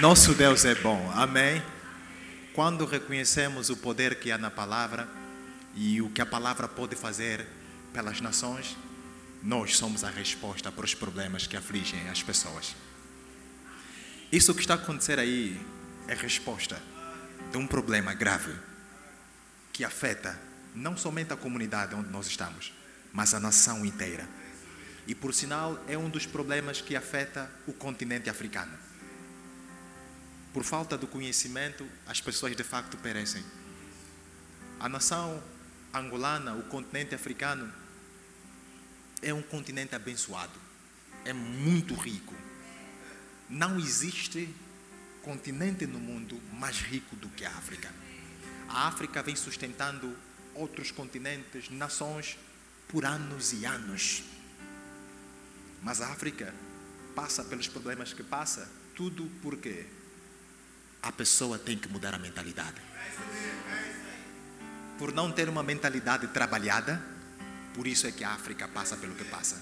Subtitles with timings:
[0.00, 1.62] Nosso Deus é bom, amém?
[2.52, 5.08] Quando reconhecemos o poder que há na palavra
[5.74, 7.46] e o que a palavra pode fazer
[7.94, 8.76] pelas nações,
[9.42, 12.76] nós somos a resposta para os problemas que afligem as pessoas.
[14.30, 15.58] Isso que está a acontecer aí
[16.06, 16.78] é resposta
[17.50, 18.54] de um problema grave
[19.72, 20.38] que afeta
[20.74, 22.70] não somente a comunidade onde nós estamos,
[23.14, 24.28] mas a nação inteira.
[25.06, 28.85] E por sinal é um dos problemas que afeta o continente africano.
[30.52, 33.44] Por falta do conhecimento, as pessoas de facto perecem.
[34.80, 35.42] A nação
[35.92, 37.72] angolana, o continente africano,
[39.22, 40.58] é um continente abençoado,
[41.24, 42.34] é muito rico.
[43.48, 44.48] Não existe
[45.22, 47.92] continente no mundo mais rico do que a África.
[48.68, 50.16] A África vem sustentando
[50.54, 52.38] outros continentes, nações,
[52.88, 54.22] por anos e anos.
[55.82, 56.54] Mas a África
[57.14, 59.86] passa pelos problemas que passa, tudo porque
[61.02, 62.80] a pessoa tem que mudar a mentalidade.
[64.98, 67.02] Por não ter uma mentalidade trabalhada,
[67.74, 69.60] por isso é que a África passa pelo que passa.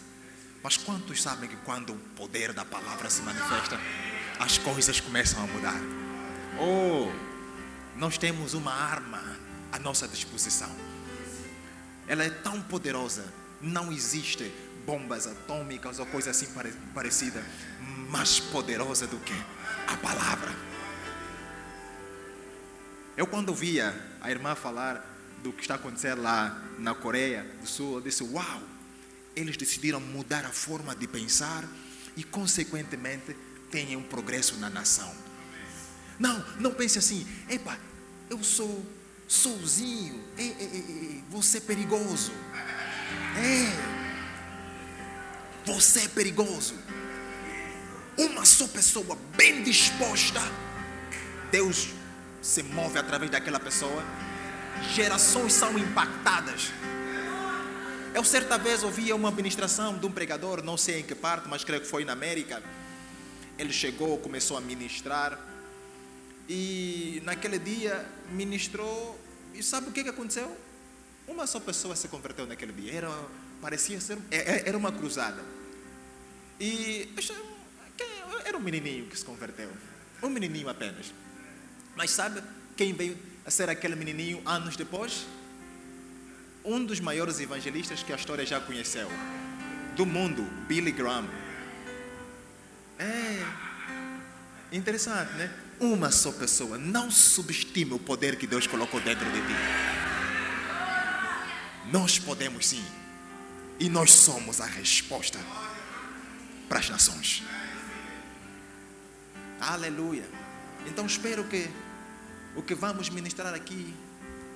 [0.62, 3.78] Mas quantos sabem que quando o poder da palavra se manifesta,
[4.38, 5.80] as coisas começam a mudar?
[6.58, 7.12] Oh,
[7.96, 9.22] nós temos uma arma
[9.72, 10.70] à nossa disposição.
[12.06, 13.24] Ela é tão poderosa,
[13.60, 14.50] não existe
[14.86, 16.46] bombas atômicas ou coisa assim
[16.94, 17.44] parecida
[18.10, 19.34] mais poderosa do que
[19.86, 20.73] a palavra.
[23.16, 27.96] Eu quando via a irmã falar do que está acontecendo lá na Coreia do Sul,
[27.96, 28.62] eu disse: Uau!
[29.36, 31.64] Eles decidiram mudar a forma de pensar
[32.16, 33.36] e, consequentemente,
[33.70, 35.12] tenham um progresso na nação.
[36.18, 37.76] Não, não pense assim, epa,
[38.30, 38.84] eu sou
[39.26, 42.32] sozinho, ei, ei, ei, você é perigoso.
[43.36, 43.72] É,
[45.66, 46.74] você é perigoso.
[48.16, 50.40] Uma só pessoa bem disposta,
[51.50, 51.88] Deus
[52.44, 54.04] se move através daquela pessoa,
[54.94, 56.70] gerações são impactadas.
[58.14, 61.64] Eu certa vez ouvia uma ministração de um pregador, não sei em que parte, mas
[61.64, 62.62] creio que foi na América.
[63.58, 65.40] Ele chegou, começou a ministrar
[66.46, 69.18] e naquele dia ministrou
[69.54, 70.54] e sabe o que aconteceu?
[71.26, 72.92] Uma só pessoa se converteu naquele dia.
[72.92, 73.24] Era,
[73.62, 75.42] parecia ser é, é, era uma cruzada.
[76.60, 77.08] E
[78.44, 79.70] era um menininho que se converteu.
[80.22, 81.23] Um menininho apenas.
[81.96, 82.42] Mas sabe
[82.76, 85.26] quem veio a ser aquele menininho anos depois?
[86.64, 89.08] Um dos maiores evangelistas que a história já conheceu.
[89.96, 91.28] Do mundo, Billy Graham.
[92.98, 93.44] É.
[94.72, 95.52] Interessante, né?
[95.78, 96.78] Uma só pessoa.
[96.78, 99.54] Não subestime o poder que Deus colocou dentro de ti.
[101.92, 102.84] Nós podemos sim.
[103.78, 105.38] E nós somos a resposta
[106.68, 107.42] para as nações.
[109.60, 110.24] Aleluia.
[110.86, 111.68] Então espero que
[112.54, 113.94] o que vamos ministrar aqui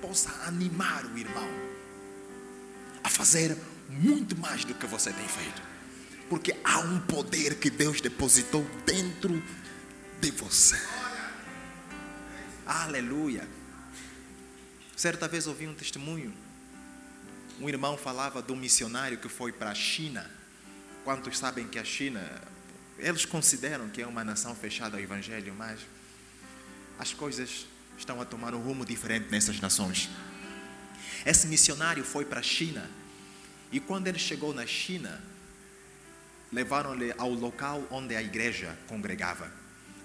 [0.01, 1.49] possa animar o irmão
[3.03, 3.57] a fazer
[3.89, 5.61] muito mais do que você tem feito.
[6.29, 9.41] Porque há um poder que Deus depositou dentro
[10.21, 10.79] de você.
[12.65, 13.47] Aleluia.
[14.95, 16.33] Certa vez ouvi um testemunho.
[17.59, 20.29] Um irmão falava de um missionário que foi para a China.
[21.03, 22.23] Quantos sabem que a China,
[22.97, 25.79] eles consideram que é uma nação fechada ao Evangelho, mas
[26.99, 27.65] as coisas
[27.99, 30.09] estão a tomar um rumo diferente nessas nações.
[31.25, 32.89] Esse missionário foi para a China
[33.71, 35.21] e quando ele chegou na China,
[36.51, 39.51] levaram-lhe ao local onde a igreja congregava.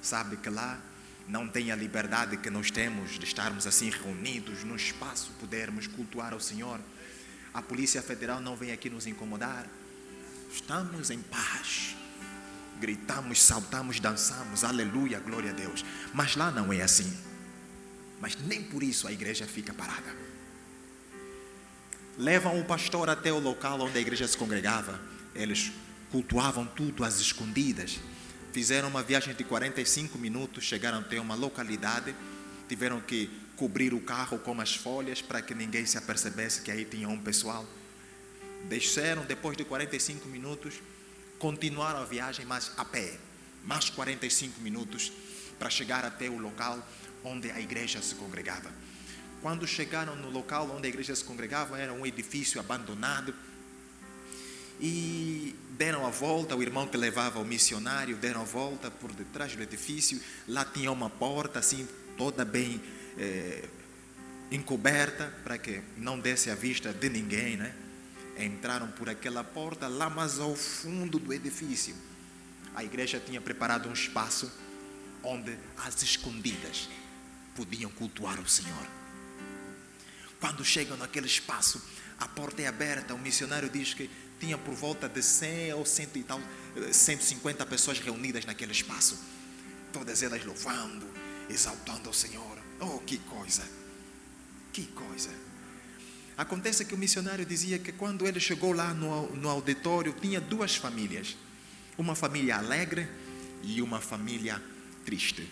[0.02, 0.78] Sabe que lá
[1.26, 6.32] não tem a liberdade que nós temos de estarmos assim reunidos num espaço, podermos cultuar
[6.32, 6.80] ao Senhor.
[7.54, 9.66] A Polícia Federal não vem aqui nos incomodar.
[10.52, 11.96] Estamos em paz.
[12.78, 15.84] Gritamos, saltamos, dançamos, aleluia, glória a Deus.
[16.12, 17.16] Mas lá não é assim.
[18.24, 20.16] Mas nem por isso a igreja fica parada.
[22.16, 24.98] Levam o pastor até o local onde a igreja se congregava.
[25.34, 25.70] Eles
[26.10, 28.00] cultuavam tudo às escondidas.
[28.50, 32.16] Fizeram uma viagem de 45 minutos, chegaram até uma localidade,
[32.66, 36.86] tiveram que cobrir o carro com as folhas para que ninguém se apercebesse que aí
[36.86, 37.68] tinha um pessoal.
[38.70, 40.72] Desceram depois de 45 minutos,
[41.38, 43.18] continuaram a viagem, mas a pé,
[43.66, 45.12] mais 45 minutos
[45.58, 46.82] para chegar até o local
[47.24, 48.70] onde a igreja se congregava.
[49.40, 53.34] Quando chegaram no local onde a igreja se congregava, era um edifício abandonado.
[54.80, 59.54] E deram a volta, o irmão que levava o missionário, deram a volta por detrás
[59.54, 60.20] do edifício.
[60.48, 61.86] Lá tinha uma porta, assim,
[62.16, 62.80] toda bem
[63.18, 63.68] é,
[64.50, 67.74] encoberta, para que não desse a vista de ninguém, né?
[68.38, 71.94] Entraram por aquela porta, lá mais ao fundo do edifício.
[72.74, 74.50] A igreja tinha preparado um espaço
[75.22, 76.88] onde as escondidas
[77.54, 78.86] podiam cultuar o Senhor.
[80.40, 81.82] Quando chegam naquele espaço,
[82.18, 86.08] a porta é aberta, o missionário diz que tinha por volta de 100 ou 100
[86.16, 86.40] e tal,
[86.92, 89.18] 150 pessoas reunidas naquele espaço.
[89.92, 91.06] Todas elas louvando,
[91.48, 92.58] exaltando o Senhor.
[92.80, 93.62] Oh, que coisa!
[94.72, 95.30] Que coisa!
[96.36, 100.74] Acontece que o missionário dizia que quando ele chegou lá no, no auditório, tinha duas
[100.74, 101.36] famílias:
[101.96, 103.08] uma família alegre
[103.62, 104.60] e uma família
[105.04, 105.48] triste.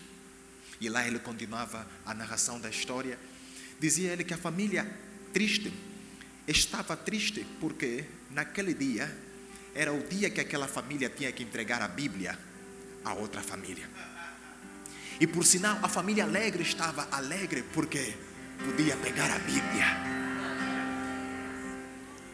[0.79, 3.17] E lá ele continuava a narração da história.
[3.79, 4.85] Dizia ele que a família
[5.31, 5.73] triste
[6.47, 9.15] estava triste porque naquele dia
[9.73, 12.37] era o dia que aquela família tinha que entregar a Bíblia
[13.03, 13.89] a outra família.
[15.19, 18.15] E por sinal, a família alegre estava alegre porque
[18.63, 19.85] podia pegar a Bíblia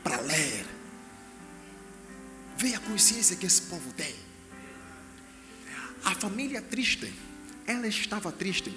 [0.04, 0.66] para ler.
[2.58, 4.16] Vê a consciência que esse povo tem.
[6.04, 7.14] A família triste,
[7.70, 8.74] ela estava triste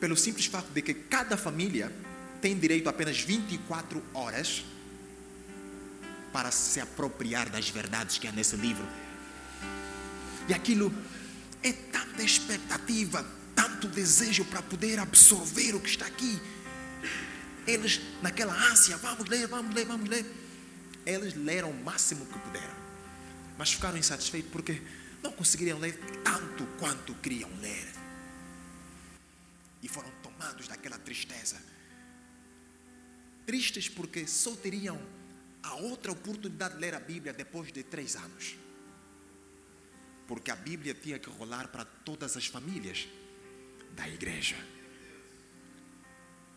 [0.00, 1.92] pelo simples fato de que cada família
[2.40, 4.64] tem direito a apenas 24 horas
[6.32, 8.84] para se apropriar das verdades que há nesse livro.
[10.48, 10.92] E aquilo
[11.62, 13.24] é tanta expectativa,
[13.54, 16.38] tanto desejo para poder absorver o que está aqui.
[17.64, 20.26] Eles, naquela ânsia, vamos ler, vamos ler, vamos ler.
[21.06, 22.74] Eles leram o máximo que puderam,
[23.56, 24.82] mas ficaram insatisfeitos porque
[25.22, 28.05] não conseguiriam ler tanto quanto queriam ler.
[29.82, 31.60] E foram tomados daquela tristeza.
[33.44, 35.00] Tristes porque só teriam
[35.62, 38.56] a outra oportunidade de ler a Bíblia depois de três anos.
[40.26, 43.08] Porque a Bíblia tinha que rolar para todas as famílias
[43.94, 44.56] da igreja.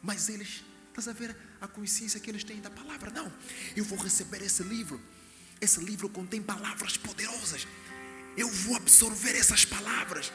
[0.02, 3.12] Mas eles, estás a ver a consciência que eles têm da palavra?
[3.12, 3.32] Não,
[3.76, 5.00] eu vou receber esse livro.
[5.62, 7.68] Esse livro contém palavras poderosas.
[8.38, 10.32] Eu vou absorver essas palavras.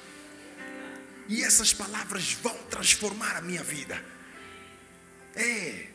[1.28, 4.02] E essas palavras vão transformar a minha vida.
[5.34, 5.88] É.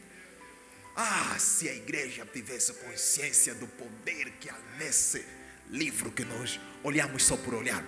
[0.96, 5.26] Ah, se a igreja tivesse consciência do poder que há nesse
[5.70, 7.84] livro que nós olhamos só por olhar.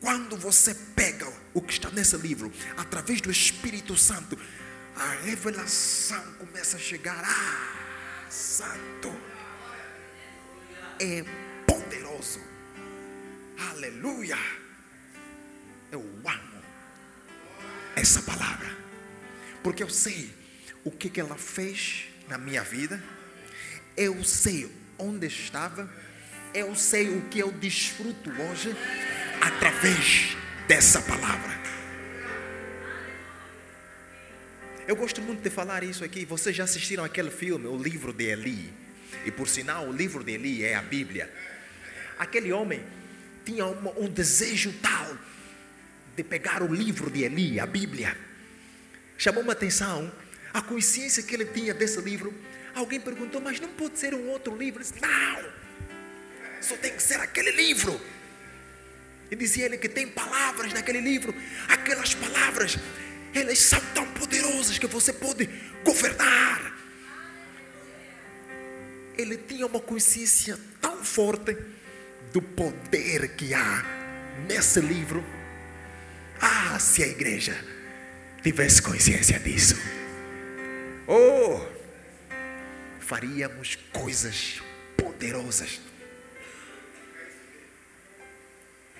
[0.00, 4.38] Quando você pega o que está nesse livro, através do Espírito Santo,
[4.96, 7.22] a revelação começa a chegar.
[7.24, 9.14] Ah, Santo,
[10.98, 11.24] é
[11.66, 12.40] poderoso.
[13.70, 14.63] Aleluia.
[15.94, 16.60] Eu amo
[17.94, 18.68] essa palavra,
[19.62, 20.28] porque eu sei
[20.82, 23.00] o que, ela fez na minha vida,
[23.96, 24.68] eu sei
[24.98, 25.88] onde estava,
[26.52, 28.74] eu sei o que eu desfruto hoje
[29.40, 30.36] através
[30.66, 31.54] dessa palavra.
[34.88, 36.24] Eu gosto muito de falar isso aqui.
[36.24, 38.74] Vocês já assistiram aquele filme, O Livro de Eli?
[39.24, 41.32] E por sinal, o livro de Eli é a Bíblia.
[42.18, 42.84] Aquele homem
[43.44, 45.16] tinha um, um desejo tal
[46.16, 48.16] de pegar o livro de Eli, a Bíblia.
[49.18, 50.12] Chamou uma atenção
[50.52, 52.32] a consciência que ele tinha desse livro.
[52.74, 54.82] Alguém perguntou, mas não pode ser um outro livro?
[54.82, 55.52] Ele disse, não,
[56.60, 58.00] só tem que ser aquele livro.
[59.30, 61.34] E dizia ele que tem palavras naquele livro,
[61.68, 62.76] aquelas palavras,
[63.34, 65.48] elas são tão poderosas que você pode
[65.84, 66.72] governar.
[69.16, 71.56] Ele tinha uma consciência tão forte
[72.32, 73.84] do poder que há
[74.46, 75.24] nesse livro.
[76.46, 77.56] Ah, se a igreja
[78.42, 79.76] tivesse consciência disso.
[81.06, 81.66] Oh,
[83.00, 84.60] faríamos coisas
[84.94, 85.80] poderosas.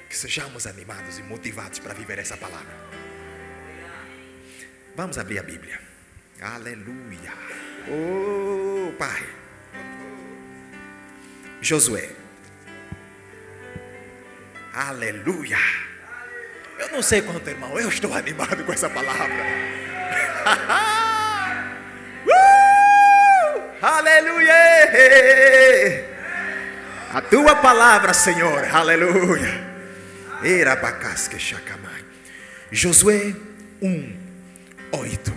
[0.08, 2.74] Que sejamos animados e motivados para viver essa palavra.
[4.96, 5.78] Vamos abrir a Bíblia.
[6.40, 7.34] Aleluia.
[7.90, 9.22] Oh, Pai.
[11.60, 12.10] Josué.
[14.72, 15.83] Aleluia.
[16.78, 19.44] Eu não sei quanto, irmão, eu estou animado com essa palavra.
[23.80, 24.54] Aleluia!
[27.12, 29.62] A tua palavra, Senhor, aleluia.
[30.42, 32.02] Erabacasque chacamai.
[32.72, 33.36] Josué
[33.82, 34.16] 1,
[34.90, 35.32] 8.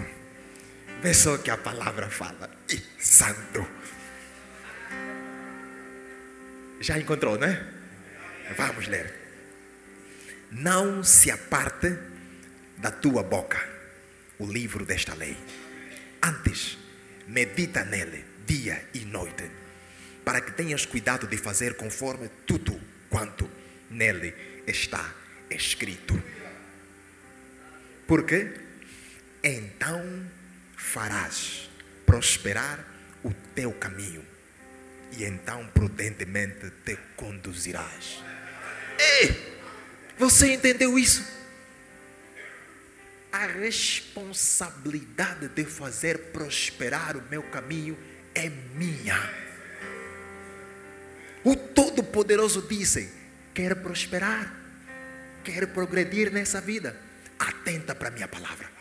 [1.01, 2.49] Vê só que a palavra fala.
[2.69, 3.67] E santo.
[6.79, 7.67] Já encontrou, né?
[8.55, 9.26] Vamos ler.
[10.51, 11.97] Não se aparte
[12.77, 13.77] da tua boca
[14.39, 15.35] o livro desta lei.
[16.21, 16.77] Antes,
[17.27, 19.49] medita nele dia e noite,
[20.23, 23.49] para que tenhas cuidado de fazer conforme tudo quanto
[23.89, 24.33] nele
[24.65, 25.13] está
[25.49, 26.21] escrito.
[28.07, 28.53] Porque
[29.43, 30.25] então
[30.77, 31.69] farás
[32.05, 32.85] prosperar
[33.23, 34.23] o teu caminho
[35.17, 38.23] e então prudentemente te conduzirás.
[38.97, 39.56] E
[40.17, 41.23] Você entendeu isso?
[43.31, 47.95] A responsabilidade de fazer prosperar o meu caminho
[48.33, 49.31] é minha.
[51.43, 53.13] O Todo-Poderoso disse:
[53.53, 54.51] quer prosperar,
[55.43, 56.99] quer progredir nessa vida,
[57.37, 58.75] atenta para a minha palavra.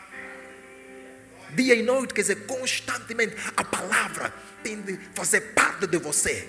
[1.54, 6.48] Dia e noite, quer dizer, constantemente, a palavra tem de fazer parte de você.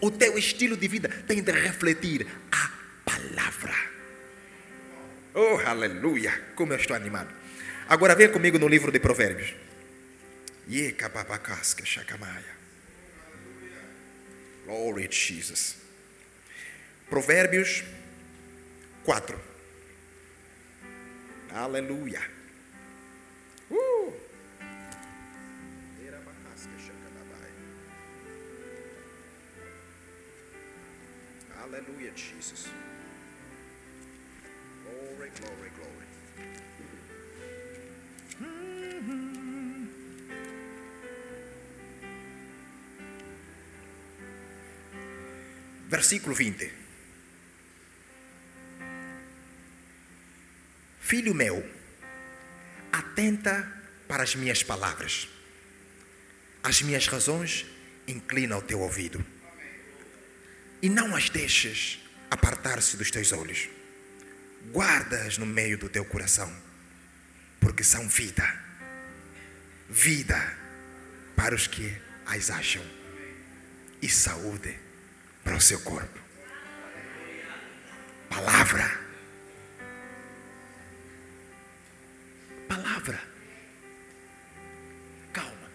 [0.00, 2.75] O teu estilo de vida tem de refletir a
[3.06, 3.74] palavra.
[5.32, 6.32] Oh, aleluia!
[6.54, 7.32] Como eu estou animado.
[7.88, 9.54] Agora vem comigo no livro de Provérbios.
[14.66, 15.76] Glory Jesus.
[17.08, 17.84] Provérbios
[19.04, 19.40] 4.
[21.52, 22.20] Aleluia.
[23.70, 24.12] Uh.
[31.62, 32.66] Aleluia, Jesus.
[35.40, 36.06] Glory, glory.
[45.88, 46.72] Versículo 20.
[51.00, 51.64] Filho meu,
[52.92, 53.72] atenta
[54.08, 55.28] para as minhas palavras.
[56.62, 57.64] As minhas razões
[58.08, 59.24] inclina o teu ouvido.
[60.82, 63.75] E não as deixes apartar-se dos teus olhos.
[64.72, 66.52] Guarda-as no meio do teu coração,
[67.60, 68.44] porque são vida.
[69.88, 70.56] Vida
[71.36, 71.96] para os que
[72.26, 72.84] as acham
[74.02, 74.76] e saúde
[75.44, 76.18] para o seu corpo.
[78.28, 78.98] Palavra.
[82.68, 83.20] Palavra.
[85.32, 85.70] Calma.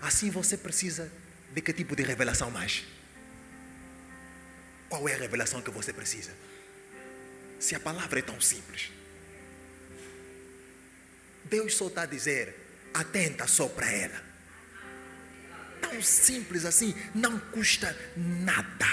[0.00, 1.12] Assim você precisa
[1.52, 2.84] de que tipo de revelação mais?
[4.88, 6.32] Qual é a revelação que você precisa?
[7.60, 8.90] Se a palavra é tão simples.
[11.44, 12.54] Deus só está a dizer,
[12.94, 14.22] atenta só para ela.
[15.80, 18.86] Tão simples assim, não custa nada.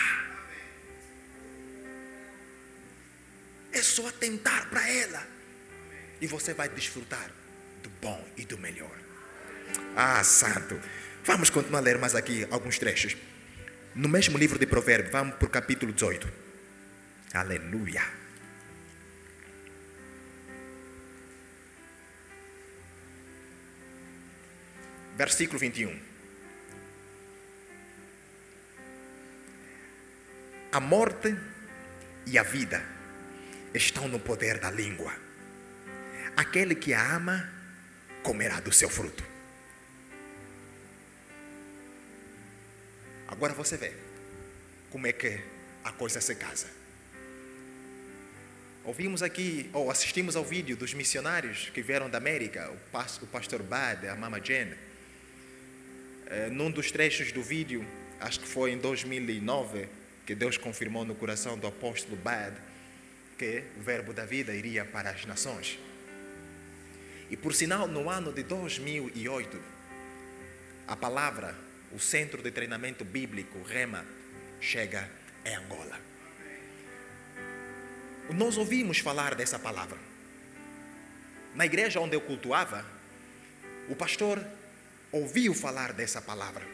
[3.72, 5.26] É só atentar para ela.
[6.20, 7.32] E você vai desfrutar
[7.82, 8.98] do bom e do melhor.
[9.96, 10.80] Ah, santo.
[11.24, 13.16] Vamos continuar a ler mais aqui alguns trechos.
[13.94, 16.28] No mesmo livro de Provérbios, vamos para o capítulo 18.
[17.34, 18.27] Aleluia.
[25.18, 26.00] Versículo 21.
[30.72, 31.36] A morte
[32.28, 32.86] e a vida
[33.74, 35.12] estão no poder da língua.
[36.36, 37.52] Aquele que a ama
[38.22, 39.24] comerá do seu fruto.
[43.28, 43.94] Agora você vê
[44.92, 45.42] como é que
[45.84, 46.68] a coisa se casa.
[48.84, 54.08] Ouvimos aqui, ou assistimos ao vídeo dos missionários que vieram da América, o pastor Bad,
[54.08, 54.86] a Mama Jen.
[56.30, 57.86] Eh, num dos trechos do vídeo,
[58.20, 59.88] acho que foi em 2009,
[60.26, 62.58] que Deus confirmou no coração do apóstolo Bad,
[63.38, 65.80] que o verbo da vida iria para as nações.
[67.30, 69.58] E por sinal, no ano de 2008,
[70.86, 71.56] a palavra,
[71.94, 74.06] o centro de treinamento bíblico, Rema,
[74.60, 75.10] chega
[75.46, 75.98] em Angola.
[78.36, 79.98] Nós ouvimos falar dessa palavra.
[81.56, 82.86] Na igreja onde eu cultuava,
[83.88, 84.46] o pastor
[85.12, 86.66] ouviu falar dessa palavra.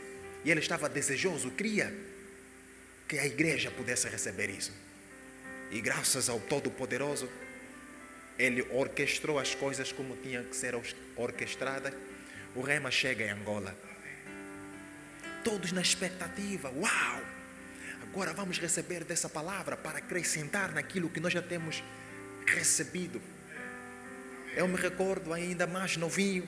[0.43, 1.93] E ele estava desejoso, queria
[3.07, 4.73] que a igreja pudesse receber isso.
[5.71, 7.29] E graças ao Todo-Poderoso,
[8.37, 10.73] ele orquestrou as coisas como tinham que ser
[11.15, 11.93] orquestradas.
[12.55, 13.75] O rema chega em Angola.
[15.43, 16.69] Todos na expectativa.
[16.69, 17.21] Uau!
[18.01, 21.83] Agora vamos receber dessa palavra para acrescentar naquilo que nós já temos
[22.45, 23.21] recebido.
[24.55, 26.47] Eu me recordo ainda mais novinho,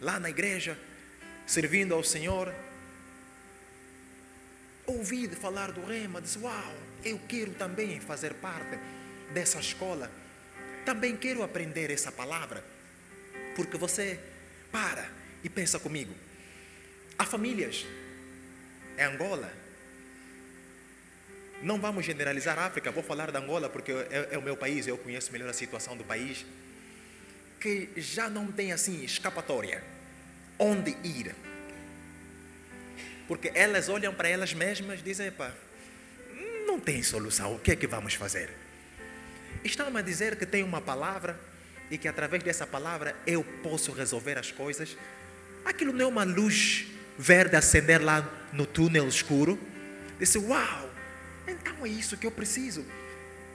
[0.00, 0.78] lá na igreja,
[1.46, 2.54] servindo ao Senhor.
[4.86, 6.74] Ouvi falar do rema, disse: Uau,
[7.04, 8.78] eu quero também fazer parte
[9.32, 10.10] dessa escola
[10.84, 12.62] também quero aprender essa palavra,
[13.56, 14.20] porque você
[14.70, 15.08] para
[15.42, 16.14] e pensa comigo.
[17.18, 17.86] Há famílias
[18.98, 19.50] em Angola.
[21.62, 24.86] Não vamos generalizar a África, vou falar da Angola porque é, é o meu país,
[24.86, 26.44] eu conheço melhor a situação do país.
[27.58, 29.82] Que já não tem assim escapatória
[30.58, 31.34] onde ir.
[33.26, 35.54] Porque elas olham para elas mesmas e dizem: Epa,
[36.66, 38.50] não tem solução, o que é que vamos fazer?
[39.62, 41.38] Estão-me a dizer que tem uma palavra
[41.90, 44.96] e que através dessa palavra eu posso resolver as coisas.
[45.64, 46.86] Aquilo não é uma luz
[47.18, 49.58] verde acender lá no túnel escuro.
[50.18, 50.90] Disse, uau,
[51.46, 52.84] então é isso que eu preciso.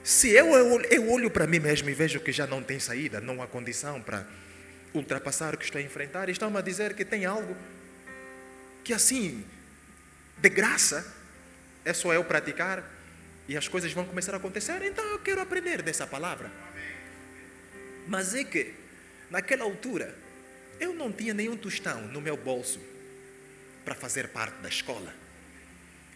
[0.02, 3.20] Se eu, eu, eu olho para mim mesmo e vejo que já não tem saída,
[3.20, 4.26] não há condição para
[4.94, 7.56] ultrapassar o que estou a enfrentar, estão-me a dizer que tem algo
[8.82, 9.44] que assim,
[10.38, 11.06] de graça,
[11.84, 12.84] é só eu praticar
[13.48, 14.82] e as coisas vão começar a acontecer.
[14.82, 16.50] Então eu quero aprender dessa palavra.
[18.06, 18.74] Mas é que,
[19.30, 20.14] naquela altura,
[20.78, 22.80] eu não tinha nenhum tostão no meu bolso
[23.84, 25.14] para fazer parte da escola.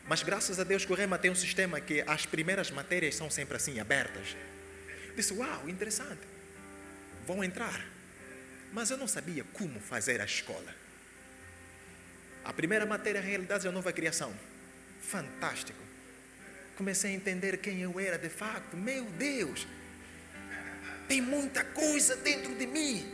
[0.07, 3.31] Mas graças a Deus que o Rema tem um sistema que as primeiras matérias são
[3.31, 4.37] sempre assim, abertas.
[5.17, 6.21] Disse, uau, interessante.
[7.27, 7.94] Vão entrar.
[8.75, 10.75] Mas eu não sabia como fazer a escola.
[12.45, 14.35] A primeira matéria, realidade da nova criação.
[15.01, 15.79] Fantástico.
[16.77, 18.77] Comecei a entender quem eu era de facto.
[18.77, 19.65] Meu Deus,
[21.07, 23.09] tem muita coisa dentro de mim.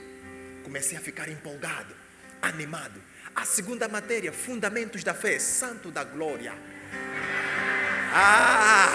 [0.65, 1.95] Comecei a ficar empolgado,
[2.41, 2.99] animado.
[3.37, 6.55] A segunda matéria, Fundamentos da Fé, Santo da Glória.
[8.15, 8.95] Ah!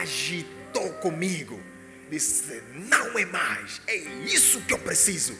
[0.00, 1.75] Agitou comigo.
[2.10, 5.36] Disse: Não é mais, é isso que eu preciso.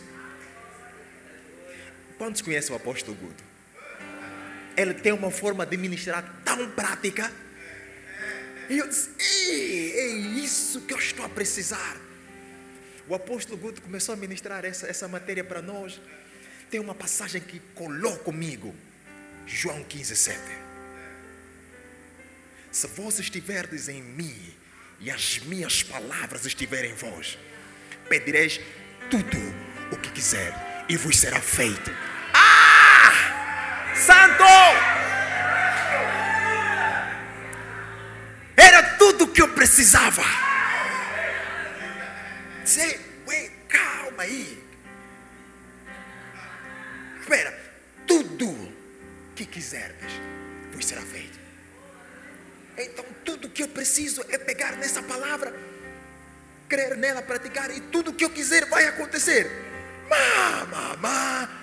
[2.18, 3.44] Quantos conhecem o apóstolo Guto?
[4.76, 7.32] Ele tem uma forma de ministrar tão prática.
[8.68, 11.96] E eu disse: É isso que eu estou a precisar.
[13.08, 16.00] O apóstolo Guto começou a ministrar essa, essa matéria para nós.
[16.68, 18.74] Tem uma passagem que colou comigo.
[19.46, 20.40] João 15, 7.
[22.72, 24.54] Se vós estiverdes em mim
[25.00, 27.38] e as minhas palavras estiverem em vós,
[28.08, 28.60] pedireis
[29.10, 29.38] tudo
[29.92, 30.52] o que quiser
[30.88, 31.90] e vos será feito.
[32.32, 33.92] Ah!
[33.94, 34.44] Santo!
[38.56, 40.22] Era tudo o que eu precisava.
[42.64, 44.62] Sei, ué, calma aí.
[47.20, 47.52] Espera,
[48.06, 48.72] tudo
[49.34, 50.12] que quiserdes
[50.72, 51.45] vos será feito.
[52.78, 55.54] Então, tudo que eu preciso é pegar nessa palavra,
[56.68, 59.50] crer nela, praticar, e tudo que eu quiser vai acontecer.
[60.08, 61.62] Mamá, mamá,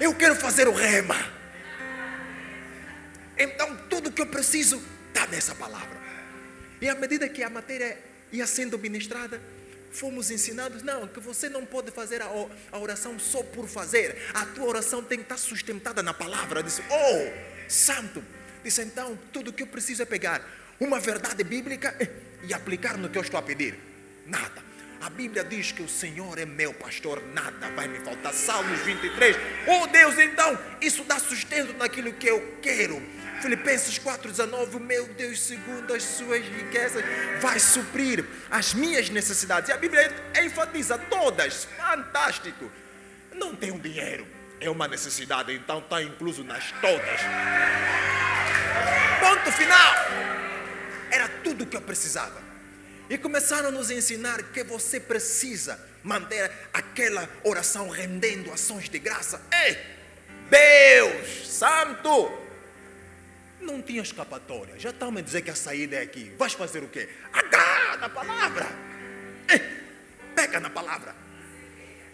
[0.00, 1.16] eu quero fazer o rema.
[3.36, 5.96] Então, tudo que eu preciso está nessa palavra.
[6.80, 7.98] E à medida que a matéria
[8.32, 9.40] ia sendo ministrada,
[9.92, 14.16] fomos ensinados, não, que você não pode fazer a, oração só por fazer.
[14.34, 16.62] A tua oração tem que estar sustentada na palavra.
[16.62, 18.22] Disse, oh, santo.
[18.66, 20.42] Disse, então, tudo que eu preciso é pegar
[20.80, 21.96] uma verdade bíblica
[22.42, 23.78] e aplicar no que eu estou a pedir.
[24.26, 24.60] Nada.
[25.00, 28.34] A Bíblia diz que o Senhor é meu pastor, nada vai me faltar.
[28.34, 29.36] Salmos 23.
[29.68, 33.00] Oh Deus, então, isso dá sustento naquilo que eu quero.
[33.40, 37.04] Filipenses 4,19, meu Deus, segundo as suas riquezas,
[37.40, 39.68] vai suprir as minhas necessidades.
[39.68, 40.12] E a Bíblia
[40.44, 41.66] enfatiza todas.
[41.66, 42.68] Fantástico.
[43.32, 44.26] Não tenho dinheiro,
[44.60, 47.20] é uma necessidade, então está incluso nas todas.
[49.20, 49.94] Ponto final.
[51.10, 52.40] Era tudo o que eu precisava.
[53.08, 59.40] E começaram a nos ensinar que você precisa manter aquela oração rendendo ações de graça.
[59.64, 59.78] Ei,
[60.50, 62.46] Deus Santo!
[63.60, 64.78] Não tinha escapatória.
[64.78, 66.32] Já estão me dizer que a saída é aqui.
[66.38, 67.08] Vais fazer o quê?
[67.32, 68.66] Agarra na palavra.
[69.48, 69.60] Ei,
[70.34, 71.14] pega na palavra.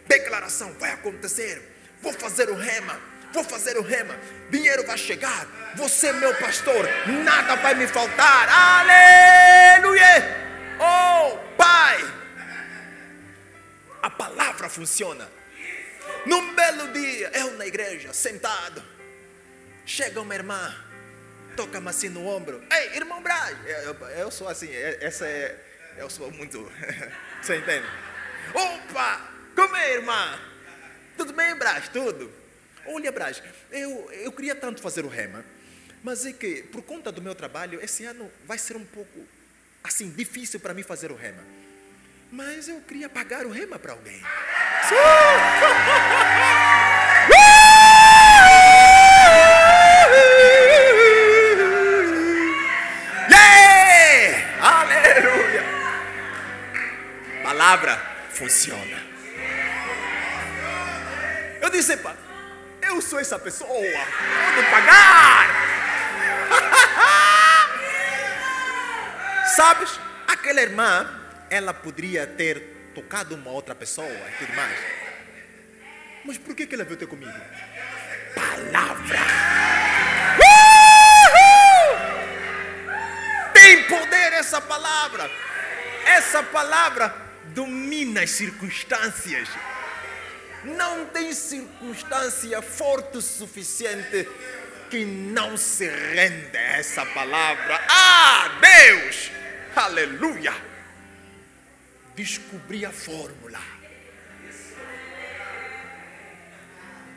[0.06, 1.71] Declaração vai acontecer.
[2.02, 2.98] Vou fazer o rema.
[3.32, 4.18] Vou fazer o rema.
[4.50, 5.46] Dinheiro vai chegar.
[5.76, 6.86] Você é meu pastor.
[7.24, 8.48] Nada vai me faltar.
[8.48, 10.42] Aleluia.
[10.78, 12.12] Oh, Pai!
[14.02, 15.30] A palavra funciona.
[16.26, 18.82] Num belo dia, eu na igreja, sentado,
[19.86, 20.74] chega uma irmã,
[21.56, 22.62] toca-me assim no ombro.
[22.70, 23.56] Ei, irmão Braz!
[23.64, 25.56] Eu, eu sou assim, essa é.
[25.96, 26.70] Eu sou muito.
[27.40, 27.86] Você entende?
[28.54, 29.20] Opa!
[29.54, 30.40] Como é, irmã?
[31.22, 31.88] Tudo bem, Braz?
[31.88, 32.32] Tudo?
[32.84, 35.44] Olha, Braz, eu, eu queria tanto fazer o rema,
[36.02, 39.20] mas é que, por conta do meu trabalho, esse ano vai ser um pouco
[39.84, 41.44] assim, difícil para mim fazer o rema.
[42.32, 44.20] Mas eu queria pagar o rema para alguém.
[54.60, 55.62] Aleluia!
[57.44, 57.96] Palavra
[58.32, 59.11] funciona.
[61.62, 62.14] Eu disse, pá,
[62.82, 65.48] eu sou essa pessoa, pode pagar.
[69.54, 71.08] Sabes, aquela irmã,
[71.48, 74.76] ela poderia ter tocado uma outra pessoa e tudo mais.
[76.24, 77.32] Mas por que, que ela veio ter comigo?
[78.34, 79.18] Palavra!
[80.42, 81.98] Uhul!
[83.52, 85.30] Tem poder essa palavra.
[86.06, 87.14] Essa palavra
[87.54, 89.48] domina as circunstâncias.
[90.64, 94.28] Não tem circunstância forte o suficiente
[94.88, 97.80] que não se rende a essa palavra.
[97.88, 99.30] Ah, Deus!
[99.74, 100.54] Aleluia!
[102.14, 103.58] Descobri a fórmula.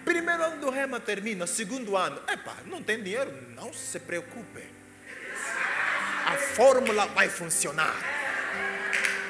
[0.04, 2.22] Primeiro ano do rema termina, segundo ano.
[2.28, 3.32] Epa, não tem dinheiro?
[3.56, 4.64] Não se preocupe.
[6.26, 7.96] A fórmula vai funcionar.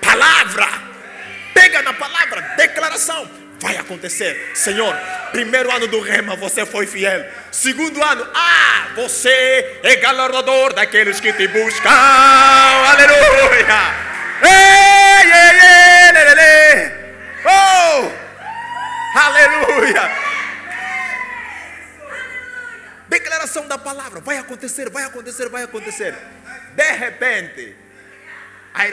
[0.01, 0.67] Palavra!
[1.53, 3.44] Pega na palavra, declaração.
[3.65, 4.51] Vai acontecer.
[4.53, 4.95] Senhor,
[5.31, 7.25] primeiro ano do rema você foi fiel.
[7.51, 11.89] Segundo ano, ah, você é galardador daqueles que te buscam.
[11.89, 13.15] Aleluia!
[14.43, 16.91] Ei, ei, ei, lê, lê.
[17.43, 18.11] Oh!
[19.17, 20.11] Aleluia!
[23.07, 24.21] Declaração da palavra.
[24.21, 26.15] Vai acontecer, vai acontecer, vai acontecer.
[26.75, 27.75] De repente,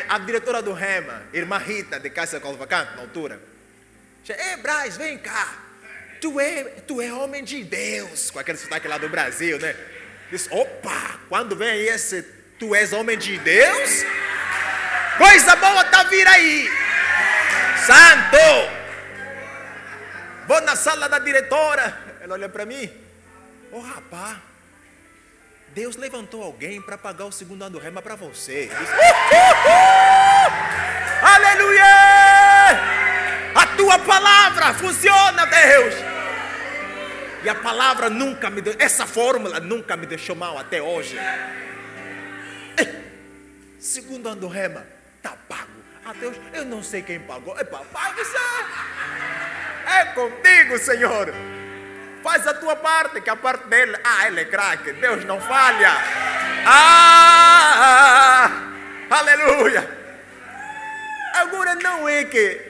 [0.08, 3.51] a, diretora do Rema, irmã Rita, de Casa Calvacante, na altura,
[4.28, 5.48] Ei, Braz, vem cá.
[6.20, 8.30] Tu é, tu é homem de Deus.
[8.30, 9.74] Com aquele sotaque lá do Brasil, né?
[10.30, 12.22] Diz, opa, quando vem esse,
[12.58, 14.04] tu és homem de Deus?
[15.18, 16.70] Coisa boa tá vir aí.
[17.84, 18.82] Santo!
[20.46, 21.98] Vou na sala da diretora.
[22.20, 22.90] Ela olha para mim.
[23.72, 24.38] Ô oh, rapaz,
[25.74, 28.70] Deus levantou alguém para pagar o segundo ano do rema para você.
[31.22, 31.84] Aleluia!
[33.54, 35.94] A tua palavra funciona, Deus.
[37.42, 41.18] E a palavra nunca me deu, essa fórmula nunca me deixou mal até hoje.
[43.78, 45.70] Segundo ano do rema, está pago.
[46.04, 47.58] A Deus, eu não sei quem pagou.
[47.58, 48.36] É papai, isso
[49.86, 51.32] é contigo, Senhor.
[52.22, 55.90] Faz a tua parte, que a parte dele, ah, ele é craque, Deus não falha.
[56.64, 58.48] Ah,
[59.10, 60.02] aleluia.
[61.34, 62.60] Agora não é que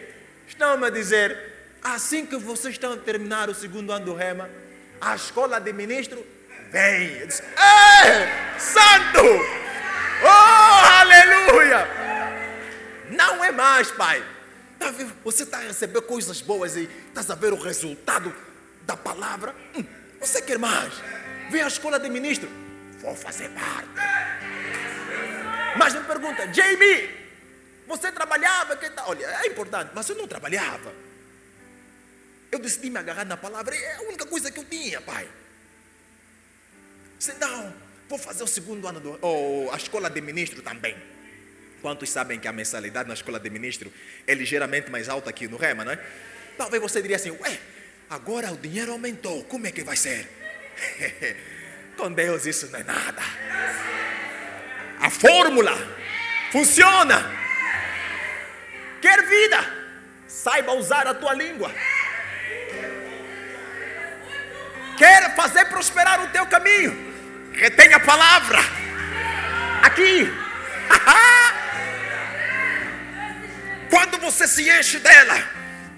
[0.49, 1.37] estão a dizer,
[1.83, 4.49] assim que vocês estão a terminar o segundo ano do rema,
[5.01, 6.25] a escola de ministro
[6.71, 7.27] vem.
[7.27, 9.23] Diz, Ei, santo!
[10.23, 11.87] Oh, aleluia!
[13.11, 14.25] Não é mais, pai.
[15.23, 18.35] Você está a receber coisas boas e estás a ver o resultado
[18.87, 19.55] da palavra.
[19.75, 19.85] Hum,
[20.21, 20.93] você quer mais?
[21.51, 22.49] Vem à escola de ministro.
[23.01, 23.89] Vou fazer parte.
[25.77, 27.11] Mas me pergunta, Jamie,
[27.87, 28.77] você trabalhava?
[28.77, 29.11] Que tal?
[29.11, 30.93] Olha, é importante, mas eu não trabalhava.
[32.51, 35.29] Eu decidi me agarrar na palavra, é a única coisa que eu tinha, pai.
[37.19, 37.75] Senão,
[38.09, 40.97] vou fazer o segundo ano do, ou a escola de ministro também.
[41.81, 43.93] Quantos sabem que a mensalidade na escola de ministro
[44.27, 46.05] é ligeiramente mais alta que no Rema, não é?
[46.57, 47.59] Talvez você diria assim, ué,
[48.13, 50.29] Agora o dinheiro aumentou, como é que vai ser?
[51.97, 53.23] Com Deus isso não é nada.
[55.01, 55.73] A fórmula
[56.51, 57.25] funciona.
[59.01, 59.65] Quer vida?
[60.29, 61.75] Saiba usar a tua língua.
[64.99, 66.95] Quer fazer prosperar o teu caminho?
[67.55, 68.59] Retenha a palavra.
[69.83, 70.29] Aqui.
[73.89, 75.43] Quando você se enche dela,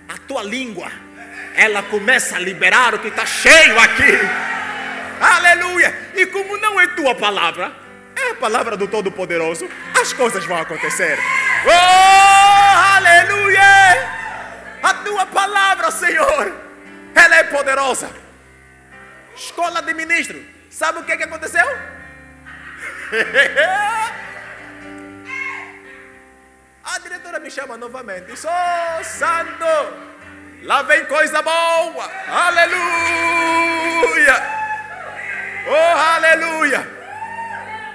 [0.09, 1.03] a tua língua
[1.55, 4.19] ela começa a liberar o que está cheio aqui.
[5.21, 6.11] Aleluia!
[6.15, 7.73] E como não é tua palavra,
[8.17, 9.69] é a palavra do Todo-Poderoso,
[10.01, 11.19] as coisas vão acontecer.
[11.65, 13.63] Oh, aleluia!
[14.83, 16.53] A tua palavra, Senhor,
[17.15, 18.11] ela é poderosa.
[19.37, 21.65] Escola de ministro, sabe o que, que aconteceu?
[26.85, 28.37] A diretora me chama novamente.
[28.37, 28.51] Sou
[29.03, 30.14] santo.
[30.65, 32.11] Lá vem coisa boa.
[32.27, 32.83] Aleluia.
[35.69, 36.89] Oh, aleluia.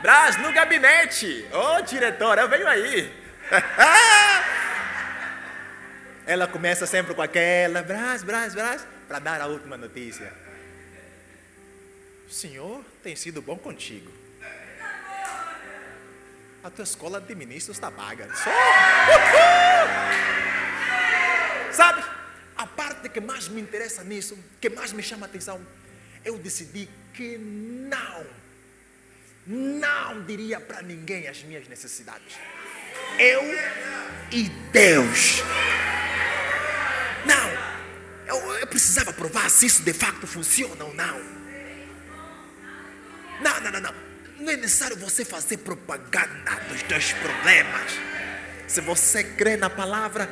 [0.03, 1.49] Brás, no gabinete.
[1.51, 3.11] Oh, diretora, eu venho aí.
[6.27, 10.31] Ela começa sempre com aquela, Brás, Brás, Brás, para dar a última notícia.
[12.27, 14.11] O Senhor tem sido bom contigo.
[16.63, 18.29] A tua escola de ministros está paga.
[18.35, 18.51] Só.
[21.71, 22.03] Sabe?
[22.99, 25.65] Parte que mais me interessa nisso, que mais me chama a atenção,
[26.25, 28.25] eu decidi que não,
[29.47, 32.35] não diria para ninguém as minhas necessidades.
[33.17, 33.41] Eu
[34.33, 35.41] e Deus.
[37.25, 37.49] Não,
[38.27, 41.19] eu, eu precisava provar se isso de facto funciona ou não.
[43.39, 43.95] Não, não, não, não.
[44.41, 48.08] Não é necessário você fazer propaganda dos teus problemas.
[48.69, 50.29] Se você crê na palavra,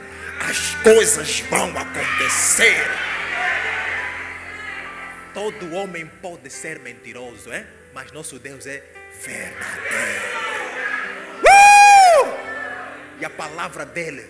[0.48, 2.86] as coisas vão acontecer.
[5.34, 7.66] Todo homem pode ser mentiroso, é?
[7.96, 8.84] Mas nosso Deus é
[9.24, 10.22] verdadeiro.
[11.42, 13.20] Uh!
[13.20, 14.24] E a palavra dele,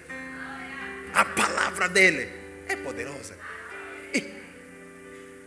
[1.14, 2.32] a palavra dele
[2.70, 3.38] é poderosa.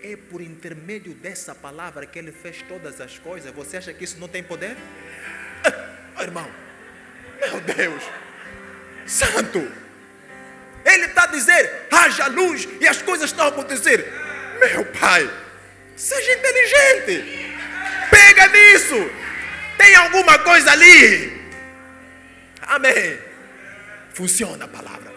[0.03, 3.51] É por intermédio dessa palavra que ele fez todas as coisas.
[3.55, 4.77] Você acha que isso não tem poder?
[6.15, 6.51] Ah, irmão,
[7.41, 8.03] meu Deus,
[9.11, 9.59] santo.
[10.85, 14.07] Ele está a dizer: haja luz e as coisas estão a acontecer.
[14.59, 15.29] Meu pai,
[15.97, 17.57] seja inteligente.
[18.09, 19.11] Pega nisso.
[19.77, 21.41] Tem alguma coisa ali.
[22.63, 23.19] Amém.
[24.15, 25.13] Funciona a palavra.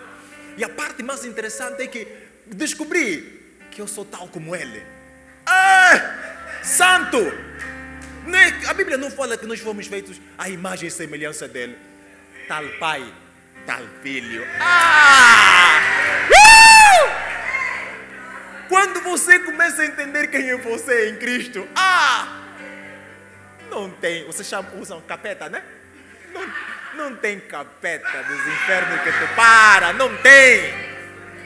[0.58, 2.08] E a parte mais interessante é que
[2.48, 4.84] descobri que eu sou tal como ele.
[5.46, 7.18] Ah, santo!
[8.68, 11.76] A Bíblia não fala que nós fomos feitos à imagem e semelhança dele.
[12.48, 13.14] Tal pai,
[13.66, 14.46] tal filho.
[14.60, 15.80] Ah!
[16.30, 17.10] Uh!
[18.68, 22.42] Quando você começa a entender quem é você em Cristo, ah!
[23.70, 25.64] Não tem, vocês chamam, usam capeta, né?
[26.34, 26.54] Não,
[26.96, 30.94] não tem capeta dos infernos que te para, não tem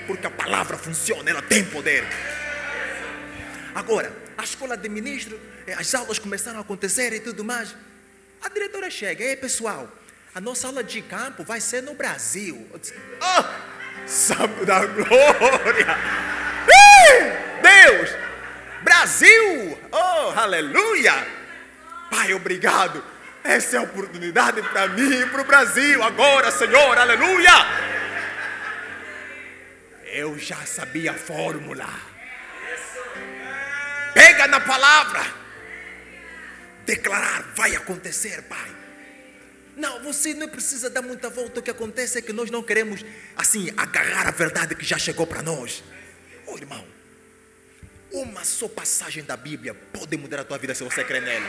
[0.08, 2.03] porque a palavra funciona, ela tem poder.
[3.75, 7.75] Agora, a escola de ministro, eh, as aulas começaram a acontecer e tudo mais.
[8.41, 9.91] A diretora chega, ei pessoal,
[10.38, 12.69] a nossa aula de campo vai ser no Brasil.
[13.19, 15.97] Oh, santo da glória!
[17.60, 18.10] Deus!
[18.84, 19.80] Brasil!
[19.91, 21.28] Oh, aleluia!
[22.12, 23.04] Pai, obrigado.
[23.43, 27.54] Essa é a oportunidade para mim e para o Brasil agora, Senhor, aleluia!
[30.06, 31.89] Eu já sabia a fórmula.
[34.13, 35.26] Pega na palavra.
[36.86, 38.76] Declarar, vai acontecer, Pai.
[39.77, 41.59] Não, você não precisa dar muita volta.
[41.59, 45.27] O que acontece é que nós não queremos, assim, agarrar a verdade que já chegou
[45.27, 45.83] para nós.
[46.47, 46.83] Oh, irmão,
[48.11, 51.45] uma só passagem da Bíblia pode mudar a tua vida se você crer nela.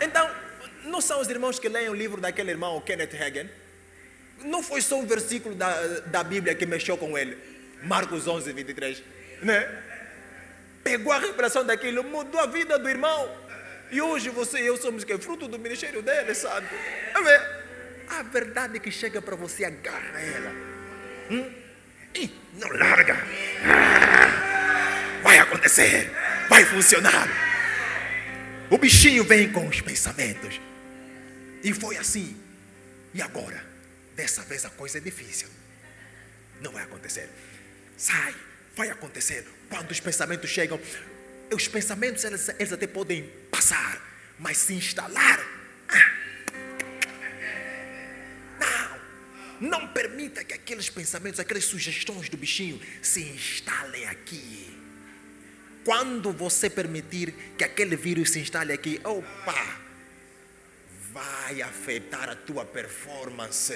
[0.00, 0.28] Então,
[0.84, 3.48] não são os irmãos que leem o livro daquele irmão, Kenneth Hagin?
[4.44, 7.38] Não foi só um versículo da, da Bíblia que mexeu com ele.
[7.84, 9.02] Marcos 11, 23.
[9.42, 9.82] Né?
[10.82, 13.47] Pegou a revelação daquilo, mudou a vida do irmão.
[13.90, 15.16] E hoje você e eu somos que?
[15.18, 16.68] Fruto do ministério dele, sabe?
[17.14, 17.40] Amém?
[18.08, 20.52] A verdade que chega para você, agarra ela.
[21.30, 21.52] Hum?
[22.14, 23.16] E não larga.
[23.64, 26.10] Ah, vai acontecer.
[26.48, 27.28] Vai funcionar.
[28.70, 30.60] O bichinho vem com os pensamentos.
[31.62, 32.36] E foi assim.
[33.14, 33.64] E agora?
[34.14, 35.48] Dessa vez a coisa é difícil.
[36.60, 37.28] Não vai acontecer.
[37.96, 38.34] Sai,
[38.76, 39.46] vai acontecer.
[39.68, 40.80] Quando os pensamentos chegam,
[41.54, 44.02] os pensamentos eles, eles até podem passar,
[44.38, 45.40] mas se instalar.
[45.88, 46.18] Ah,
[49.60, 54.76] não, não permita que aqueles pensamentos, aquelas sugestões do bichinho se instalem aqui.
[55.84, 59.80] Quando você permitir que aquele vírus se instale aqui, opa,
[61.12, 63.74] vai afetar a tua performance.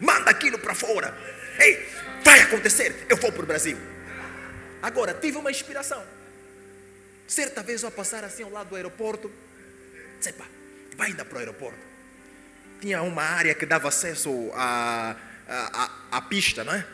[0.00, 1.16] Manda aquilo para fora.
[1.58, 1.84] Ei,
[2.24, 3.06] vai acontecer.
[3.08, 3.76] Eu vou para o Brasil.
[4.80, 6.04] Agora, tive uma inspiração.
[7.26, 9.30] Certa vez eu passar assim ao lado do aeroporto.
[10.20, 10.46] Sepa,
[10.96, 11.78] vai ainda para o aeroporto.
[12.80, 15.16] Tinha uma área que dava acesso à,
[15.48, 16.86] à, à, pista, não é?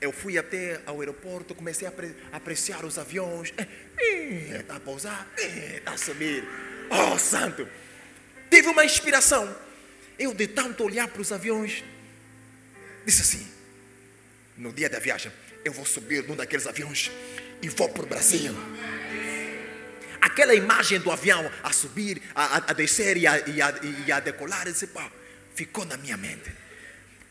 [0.00, 1.92] Eu fui até ao aeroporto, comecei a
[2.32, 3.52] apreciar os aviões.
[4.60, 6.44] Está a pousar, está a subir.
[6.88, 7.68] Oh, santo!
[8.50, 9.54] Tive uma inspiração.
[10.18, 11.84] Eu, de tanto olhar para os aviões,
[13.04, 13.46] disse assim:
[14.56, 15.32] no dia da viagem,
[15.64, 17.10] eu vou subir num daqueles aviões
[17.62, 18.54] e vou para o Brasil.
[20.30, 23.74] Aquela imagem do avião a subir, a, a descer e a, e, a,
[24.06, 25.10] e a decolar, disse, pá,
[25.56, 26.52] ficou na minha mente.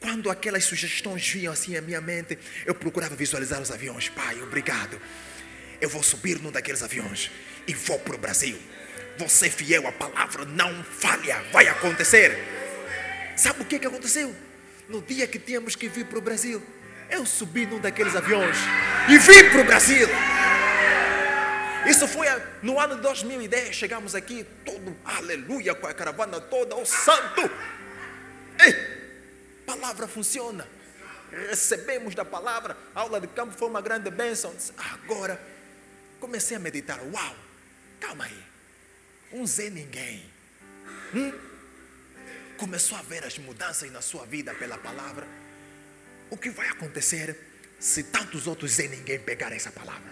[0.01, 4.09] Quando aquelas sugestões vinham assim à minha mente, eu procurava visualizar os aviões.
[4.09, 4.99] Pai, obrigado.
[5.79, 7.31] Eu vou subir num daqueles aviões
[7.65, 8.59] e vou para o Brasil.
[9.17, 12.37] Você fiel à palavra, não falha, vai acontecer.
[13.37, 14.35] Sabe o que, que aconteceu?
[14.89, 16.61] No dia que tínhamos que vir para o Brasil,
[17.09, 18.57] eu subi num daqueles aviões
[19.09, 20.07] e vim para o Brasil.
[21.87, 22.27] Isso foi
[22.61, 23.75] no ano de 2010.
[23.75, 27.41] Chegamos aqui, todo aleluia, com a caravana toda, o santo.
[28.59, 28.73] Ei,
[29.65, 30.67] palavra funciona.
[31.31, 32.75] Recebemos da palavra.
[32.95, 34.53] A aula de campo foi uma grande bênção.
[34.77, 35.39] Agora,
[36.19, 36.99] comecei a meditar.
[37.01, 37.35] Uau,
[37.99, 38.49] calma aí
[39.31, 40.23] um Zé Ninguém,
[41.13, 41.31] hum?
[42.57, 45.27] começou a ver as mudanças na sua vida pela palavra,
[46.29, 47.37] o que vai acontecer
[47.79, 50.11] se tantos outros Zé Ninguém pegarem essa palavra?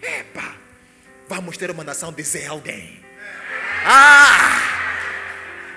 [0.00, 0.56] Epa,
[1.28, 3.00] vamos ter uma nação de Zé Alguém.
[3.84, 4.60] Ah!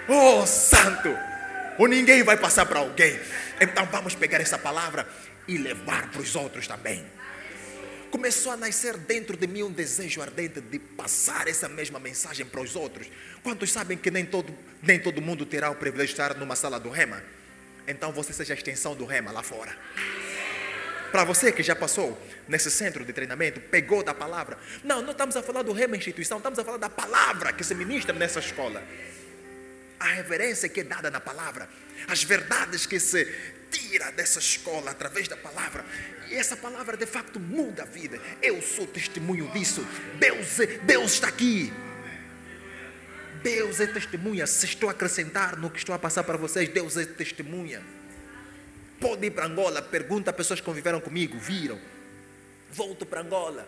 [0.08, 1.10] Oh, santo!
[1.78, 3.20] O ninguém vai passar para alguém.
[3.60, 5.08] Então vamos pegar essa palavra
[5.48, 7.06] e levar para os outros também
[8.10, 12.62] começou a nascer dentro de mim um desejo ardente de passar essa mesma mensagem para
[12.62, 13.08] os outros.
[13.44, 16.80] Quantos sabem que nem todo, nem todo mundo terá o privilégio de estar numa sala
[16.80, 17.22] do rema?
[17.88, 19.78] Então você seja a extensão do rema lá fora.
[21.12, 24.58] Para você que já passou nesse centro de treinamento, pegou da palavra.
[24.84, 27.76] Não, não estamos a falar do rema instituição, estamos a falar da palavra que se
[27.76, 28.84] ministra nessa escola.
[30.00, 31.68] A reverência que é dada na palavra,
[32.08, 33.26] as verdades que se
[33.72, 35.84] tira dessa escola através da palavra.
[36.30, 38.20] E essa palavra de facto muda a vida.
[38.42, 39.86] Eu sou testemunho disso.
[40.20, 41.74] Deus, Deus está aqui.
[43.42, 44.46] Deus é testemunha.
[44.46, 47.82] Se estou a acrescentar no que estou a passar para vocês, Deus é testemunha.
[49.00, 51.80] Pode ir para Angola, pergunta a pessoas que conviveram comigo, viram.
[52.72, 53.68] Volto para Angola.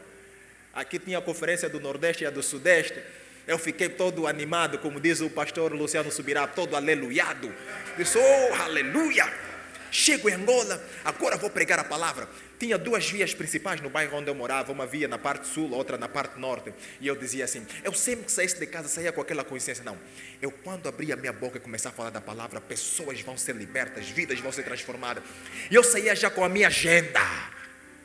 [0.73, 3.01] Aqui tinha a conferência do Nordeste e a do Sudeste.
[3.47, 7.53] Eu fiquei todo animado, como diz o pastor Luciano Subirá, todo aleluiado.
[7.97, 9.49] Disse, oh, aleluia!
[9.91, 12.29] Chego em Angola, agora vou pregar a palavra.
[12.59, 15.97] Tinha duas vias principais no bairro onde eu morava, uma via na parte sul, outra
[15.97, 16.71] na parte norte.
[17.01, 19.97] E eu dizia assim: eu sempre que saísse de casa saía com aquela consciência, não.
[20.41, 23.55] Eu quando abria a minha boca e começar a falar da palavra, pessoas vão ser
[23.55, 25.23] libertas, vidas vão ser transformadas.
[25.71, 27.21] E eu saía já com a minha agenda.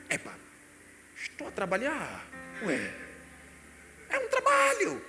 [0.09, 0.33] Epa,
[1.35, 2.25] estou a trabalhar.
[2.63, 2.91] Ué,
[4.09, 5.05] é um trabalho.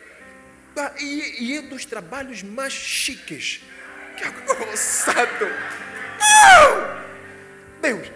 [1.00, 3.62] E, e é dos trabalhos mais chiques.
[4.18, 4.24] Que
[4.74, 5.46] oh, santo.
[7.82, 8.12] Deus,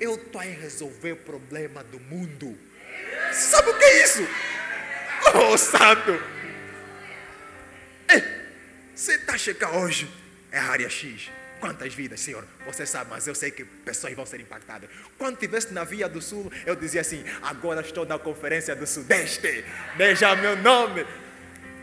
[0.00, 2.58] eu estou a resolver o problema do mundo.
[3.32, 4.28] Sabe o que é isso?
[5.34, 5.56] Oh,
[8.94, 10.08] você está a checar hoje?
[10.50, 11.30] É a área X.
[11.62, 12.44] Quantas vidas, Senhor?
[12.66, 14.90] Você sabe, mas eu sei que pessoas vão ser impactadas.
[15.16, 19.64] Quando estivesse na Via do Sul, eu dizia assim: agora estou na conferência do Sudeste.
[19.96, 21.06] Veja meu nome.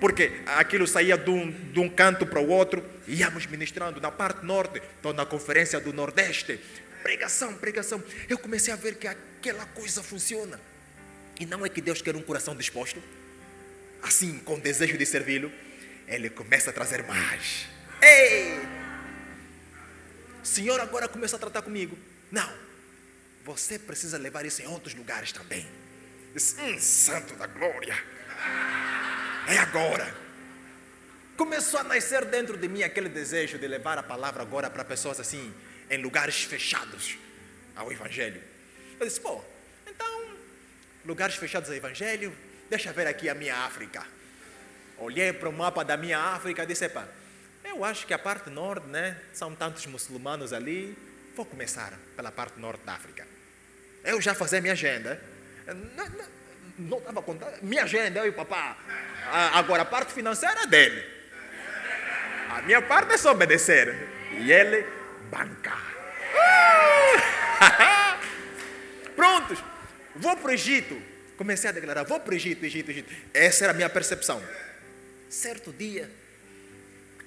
[0.01, 4.45] Porque aquilo saía de um, de um canto para o outro, íamos ministrando na parte
[4.45, 6.59] norte, estou na conferência do Nordeste.
[7.01, 8.03] Pregação, pregação.
[8.27, 10.59] Eu comecei a ver que aquela coisa funciona.
[11.39, 13.01] E não é que Deus quer um coração disposto,
[14.03, 15.49] assim, com desejo de servi-lo,
[16.05, 17.65] Ele começa a trazer mais.
[18.01, 18.78] Ei!
[20.43, 21.97] Senhor agora começa a tratar comigo.
[22.31, 22.51] Não,
[23.43, 25.67] você precisa levar isso em outros lugares também.
[26.35, 27.97] hum, santo da glória.
[29.47, 30.13] É agora.
[31.35, 35.19] Começou a nascer dentro de mim aquele desejo de levar a palavra agora para pessoas
[35.19, 35.53] assim,
[35.89, 37.17] em lugares fechados
[37.75, 38.41] ao Evangelho.
[38.99, 39.41] Eu disse, pô,
[39.87, 40.37] então,
[41.05, 42.35] lugares fechados ao Evangelho,
[42.69, 44.05] deixa ver aqui a minha África.
[44.97, 47.07] Olhei para o mapa da minha África e disse, pá,
[47.69, 50.97] eu acho que a parte norte, né, são tantos muçulmanos ali,
[51.35, 53.25] vou começar pela parte norte da África.
[54.03, 55.21] Eu já fazia minha agenda.
[56.77, 57.61] Não, estava contando.
[57.61, 58.77] Minha agenda, eu e o papá.
[59.53, 61.03] Agora, a parte financeira é dele.
[62.49, 63.95] A minha parte é só obedecer.
[64.39, 64.85] E ele
[65.29, 65.77] banca.
[69.15, 69.59] Prontos.
[70.15, 71.01] Vou para o Egito.
[71.37, 73.13] Comecei a declarar: vou para o Egito, Egito, Egito.
[73.33, 74.41] Essa era a minha percepção.
[75.29, 76.09] Certo dia,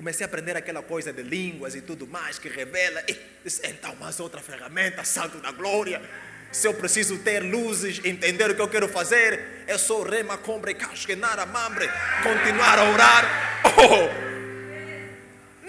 [0.03, 3.05] comecei a aprender aquela coisa de línguas e tudo mais que revela.
[3.07, 6.03] E disse, então, mais outra ferramenta, Santo da Glória.
[6.51, 10.75] Se eu preciso ter luzes, entender o que eu quero fazer, é só rema, combre,
[10.75, 11.89] casquenar, mambre,
[12.21, 13.63] continuar a orar.
[13.79, 14.09] Oh!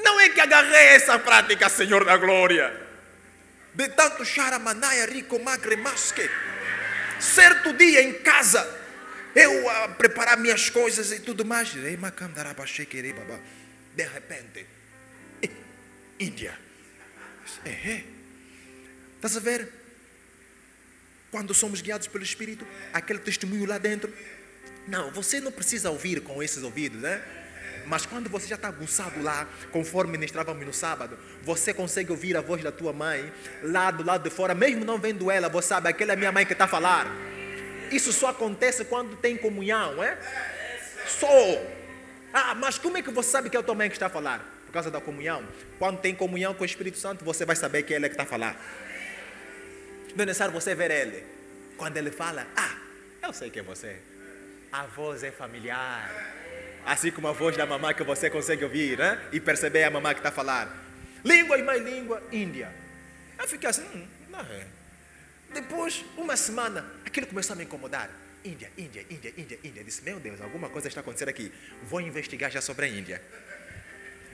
[0.02, 2.76] Não é que agarrei essa prática, Senhor da Glória.
[3.76, 6.28] De tanto charamanaia, rico, magre, masque.
[7.20, 8.68] Certo dia em casa,
[9.36, 11.72] eu a preparar minhas coisas e tudo mais.
[13.96, 14.66] De repente,
[16.20, 16.58] Índia.
[17.66, 18.04] É, é.
[19.16, 19.72] Estás a ver?
[21.32, 24.14] Quando somos guiados pelo Espírito, aquele testemunho lá dentro.
[24.88, 27.22] Não, você não precisa ouvir com esses ouvidos, né?
[27.86, 32.42] Mas quando você já está aguçado lá, conforme ministrávamos no sábado, você consegue ouvir a
[32.42, 35.90] voz da tua mãe lá do lado de fora, mesmo não vendo ela, você sabe,
[35.90, 37.08] aquela é minha mãe que está a falar.
[37.92, 40.18] Isso só acontece quando tem comunhão, é?
[41.08, 41.28] Só.
[42.34, 44.10] Ah, mas como é que você sabe que é a tua mãe que está a
[44.10, 44.40] falar?
[44.66, 45.48] Por causa da comunhão.
[45.78, 48.24] Quando tem comunhão com o Espírito Santo, você vai saber que é ele que está
[48.24, 48.60] a falar.
[50.16, 51.24] Não é necessário você ver ele.
[51.78, 52.76] Quando ele fala, ah,
[53.22, 54.00] eu sei que é você.
[54.72, 56.10] A voz é familiar.
[56.84, 59.22] Assim como a voz da mamã que você consegue ouvir né?
[59.32, 60.76] e perceber a mamã que está a falar.
[61.24, 62.74] Língua e mais língua, Índia.
[63.38, 64.66] Eu fiquei assim, hum, não é.
[65.54, 68.10] Depois, uma semana, aquilo começou a me incomodar.
[68.46, 69.80] Índia, Índia, Índia, Índia, Índia.
[69.82, 71.52] Eu disse, meu Deus, alguma coisa está acontecendo aqui.
[71.84, 73.22] Vou investigar já sobre a Índia.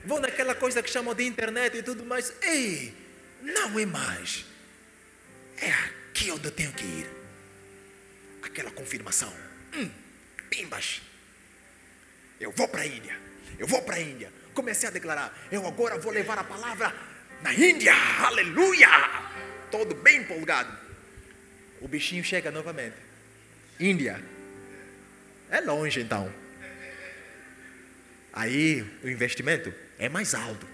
[0.04, 2.32] Vou naquela coisa que chamam de internet e tudo mais.
[2.42, 2.94] Ei,
[3.42, 4.44] não é mais.
[5.60, 7.10] É aqui onde eu tenho que ir.
[8.42, 9.32] Aquela confirmação.
[9.74, 9.90] Hum,
[10.48, 11.02] pimbas.
[12.40, 13.16] Eu vou para a Índia.
[13.58, 14.32] Eu vou para a Índia.
[14.54, 16.94] Comecei a declarar: Eu agora vou levar a palavra
[17.42, 17.94] na Índia.
[18.24, 18.88] Aleluia!
[19.70, 20.76] Todo bem empolgado.
[21.80, 23.09] O bichinho chega novamente.
[23.80, 24.22] Índia.
[25.50, 26.32] É longe então.
[28.32, 30.66] Aí o investimento é mais alto.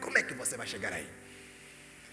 [0.00, 1.06] Como é que você vai chegar aí?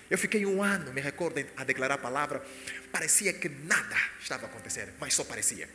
[0.09, 2.43] Eu fiquei um ano, me recordo, a declarar a palavra.
[2.91, 5.69] Parecia que nada estava acontecendo, mas só parecia.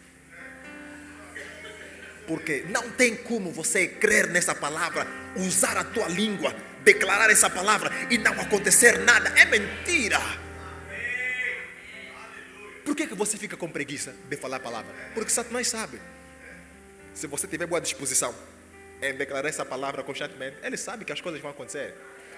[2.27, 5.07] Porque não tem como você crer nessa palavra,
[5.37, 6.55] usar a tua língua,
[6.85, 9.31] declarar essa palavra e não acontecer nada.
[9.39, 10.21] É mentira.
[13.07, 14.95] Que, você fica com preguiça de falar a palavra?
[15.15, 16.01] Porque Satanás sabe.
[17.15, 18.35] Se você tiver boa disposição
[19.01, 21.95] em declarar essa palavra constantemente, ele sabe que as coisas vão acontecer.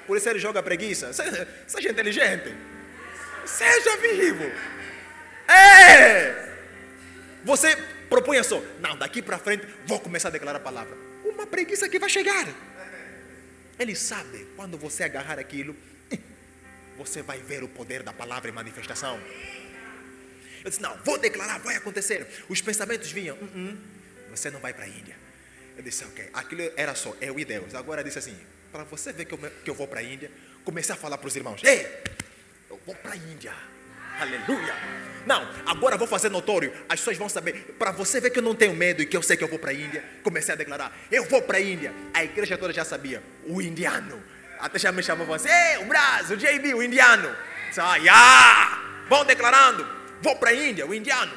[0.06, 1.12] Por isso ele joga preguiça.
[1.12, 2.54] Seja inteligente.
[3.44, 4.44] Seja vivo.
[5.48, 6.48] É!
[7.44, 7.76] Você
[8.08, 10.96] propunha só, não, daqui para frente vou começar a declarar a palavra.
[11.24, 12.46] Uma preguiça que vai chegar.
[13.78, 15.74] Ele sabe, quando você agarrar aquilo,
[16.98, 19.20] você vai ver o poder da palavra em manifestação.
[20.64, 22.26] Eu disse, não, vou declarar, vai acontecer.
[22.48, 23.76] Os pensamentos vinham, uh -uh,
[24.30, 25.16] você não vai para a Índia.
[25.76, 27.74] Eu disse, ok, aquilo era só eu e Deus.
[27.74, 28.36] Agora disse assim,
[28.72, 30.30] para você ver que eu, que eu vou para a Índia,
[30.64, 31.86] comecei a falar para os irmãos, ei,
[32.68, 33.54] eu vou para a Índia.
[34.20, 34.74] Aleluia.
[35.24, 36.72] Não, agora vou fazer notório.
[36.88, 37.76] As pessoas vão saber.
[37.78, 39.60] Para você ver que eu não tenho medo e que eu sei que eu vou
[39.60, 40.04] para a Índia.
[40.24, 41.94] Comecei a declarar: Eu vou para a Índia.
[42.12, 43.22] A igreja toda já sabia.
[43.46, 44.20] O indiano.
[44.58, 47.34] Até já me chamavam assim: Ei, o Brasil, o JB, o indiano.
[47.76, 49.04] Ah, yeah!
[49.08, 49.86] Vão declarando:
[50.20, 51.32] Vou para a Índia, o indiano.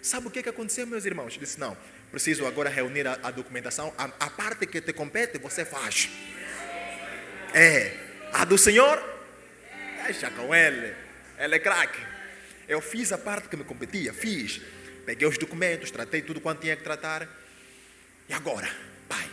[0.00, 1.34] Sabe o que, que aconteceu, meus irmãos?
[1.34, 1.76] Eu disse: Não,
[2.10, 3.92] preciso agora reunir a, a documentação.
[3.98, 6.08] A, a parte que te compete, você faz.
[7.54, 8.06] É.
[8.32, 9.02] A do Senhor,
[10.04, 10.94] deixa com ele.
[11.38, 11.98] Ele é craque.
[12.68, 14.60] Eu fiz a parte que me competia, fiz.
[15.06, 17.26] Peguei os documentos, tratei tudo quanto tinha que tratar.
[18.28, 18.68] E agora,
[19.08, 19.26] pai,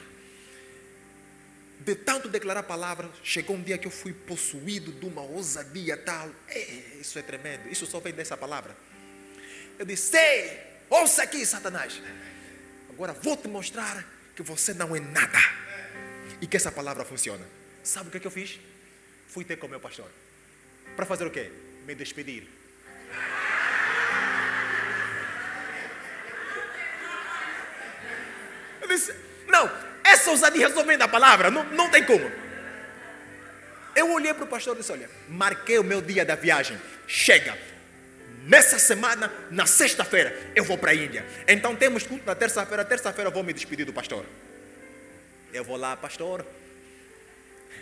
[1.79, 5.97] de tanto declarar a palavra, chegou um dia que eu fui possuído de uma ousadia
[5.97, 6.29] tal.
[6.47, 6.59] É,
[6.99, 8.75] isso é tremendo, isso só vem dessa palavra.
[9.77, 10.59] Eu disse: Ei,
[10.89, 12.01] ouça aqui, Satanás.
[12.89, 14.05] Agora vou te mostrar
[14.35, 15.39] que você não é nada
[16.41, 17.45] e que essa palavra funciona.
[17.83, 18.59] Sabe o que, é que eu fiz?
[19.27, 20.09] Fui ter com o meu pastor.
[20.95, 21.51] Para fazer o quê?
[21.85, 22.47] Me despedir.
[28.81, 29.13] Eu disse,
[29.47, 29.69] não,
[30.25, 32.29] essa ousadia resolvendo a palavra, não, não tem como.
[33.95, 36.79] Eu olhei para o pastor e disse: Olha, marquei o meu dia da viagem.
[37.07, 37.57] Chega.
[38.43, 41.25] Nessa semana, na sexta-feira, eu vou para a Índia.
[41.47, 42.83] Então temos culto na terça-feira.
[42.83, 44.25] Terça-feira eu vou me despedir do pastor.
[45.53, 46.45] Eu vou lá, pastor.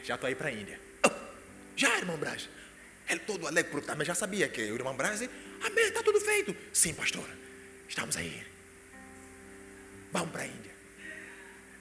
[0.03, 0.79] Já estou aí para a Índia.
[1.05, 1.09] Oh,
[1.75, 2.49] já, irmão Braz.
[3.09, 5.21] Ele todo alegre, porque também já sabia que o irmão Braz,
[5.65, 6.55] amém, está tudo feito.
[6.71, 7.27] Sim, pastor,
[7.89, 8.45] estamos aí.
[10.11, 10.72] Vamos para a Índia.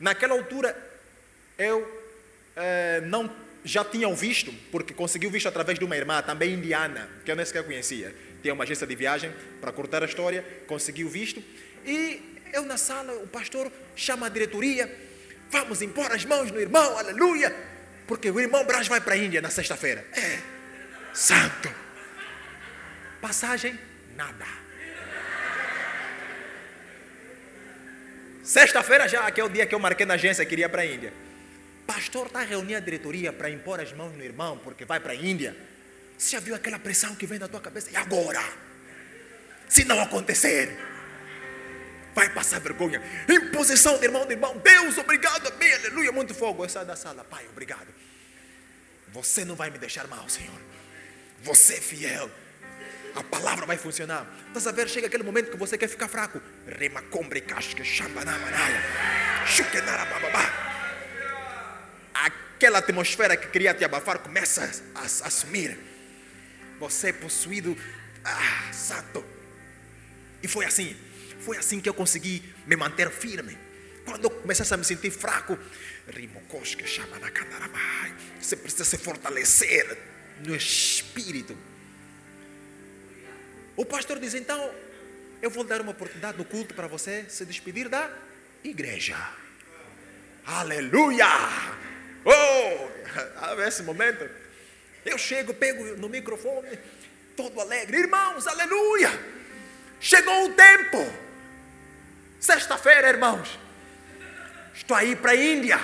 [0.03, 0.77] Naquela altura,
[1.57, 1.89] eu
[2.57, 3.31] eh, não
[3.65, 7.31] já tinha o visto, porque consegui o visto através de uma irmã, também indiana, que
[7.31, 8.13] eu nem sequer conhecia.
[8.43, 11.41] Tinha uma agência de viagem, para cortar a história, consegui o visto.
[11.87, 14.93] E eu na sala, o pastor chama a diretoria,
[15.53, 17.55] vamos impor as mãos no irmão, aleluia,
[18.05, 20.05] porque o irmão Braz vai para a Índia na sexta-feira.
[20.15, 20.41] É,
[21.15, 21.73] santo.
[23.21, 23.79] Passagem,
[24.17, 24.62] nada.
[28.43, 31.12] Sexta-feira já, que é o dia que eu marquei na agência, queria para a Índia.
[31.86, 35.16] Pastor está reunindo a diretoria para impor as mãos no irmão, porque vai para a
[35.16, 35.57] Índia.
[36.18, 37.90] Você já viu aquela pressão que vem na tua cabeça?
[37.90, 38.43] E agora?
[39.68, 40.76] Se não acontecer,
[42.14, 43.03] vai passar vergonha.
[43.28, 44.57] Imposição de irmão, de irmão.
[44.59, 46.12] Deus, obrigado, amém, aleluia.
[46.12, 46.64] Muito fogo.
[46.64, 47.88] Eu saio da sala, Pai, obrigado.
[49.09, 50.59] Você não vai me deixar mal, Senhor.
[51.43, 52.30] Você é fiel.
[53.15, 54.27] A palavra vai funcionar.
[54.49, 54.89] Estás a ver?
[54.89, 56.41] Chega aquele momento que você quer ficar fraco.
[56.67, 58.83] Rema combre casca, xambanamanaia.
[59.47, 60.73] Chukenara bababá.
[62.15, 64.63] Aquela atmosfera que queria te abafar começa
[64.95, 65.79] a, a, a sumir.
[66.79, 67.77] Você é possuído.
[68.25, 69.25] Ah, santo.
[70.43, 70.97] E foi assim.
[71.41, 73.59] Foi assim que eu consegui me manter firme.
[74.05, 75.59] Quando eu começasse a me sentir fraco,
[76.09, 78.15] rimocosca, xamanacanarabai.
[78.41, 79.99] Você precisa se fortalecer
[80.45, 81.57] no espírito.
[83.83, 84.72] O pastor diz: então,
[85.43, 88.09] eu vou dar uma oportunidade no culto para você se despedir da
[88.62, 89.16] igreja.
[90.47, 91.26] Aleluia!
[92.24, 93.57] Oh!
[93.59, 94.30] Nesse momento,
[95.05, 96.78] eu chego, pego no microfone,
[97.37, 99.11] todo alegre, irmãos, aleluia!
[99.99, 100.99] Chegou o tempo.
[102.39, 103.59] Sexta-feira, irmãos,
[104.72, 105.80] estou aí para a Índia.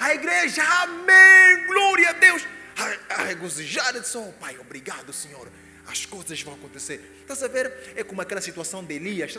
[0.00, 2.42] A igreja, amém, glória a Deus.
[2.76, 5.48] A, a regozijar, disse, oh Pai, obrigado, Senhor
[5.86, 7.00] as coisas vão acontecer.
[7.20, 7.94] Estás a ver?
[7.96, 9.36] É como aquela situação de Elias,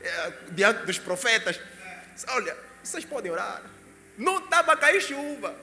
[0.00, 1.60] é, diante dos profetas.
[2.28, 3.62] Olha, vocês podem orar.
[4.18, 5.54] Não estava a cair chuva.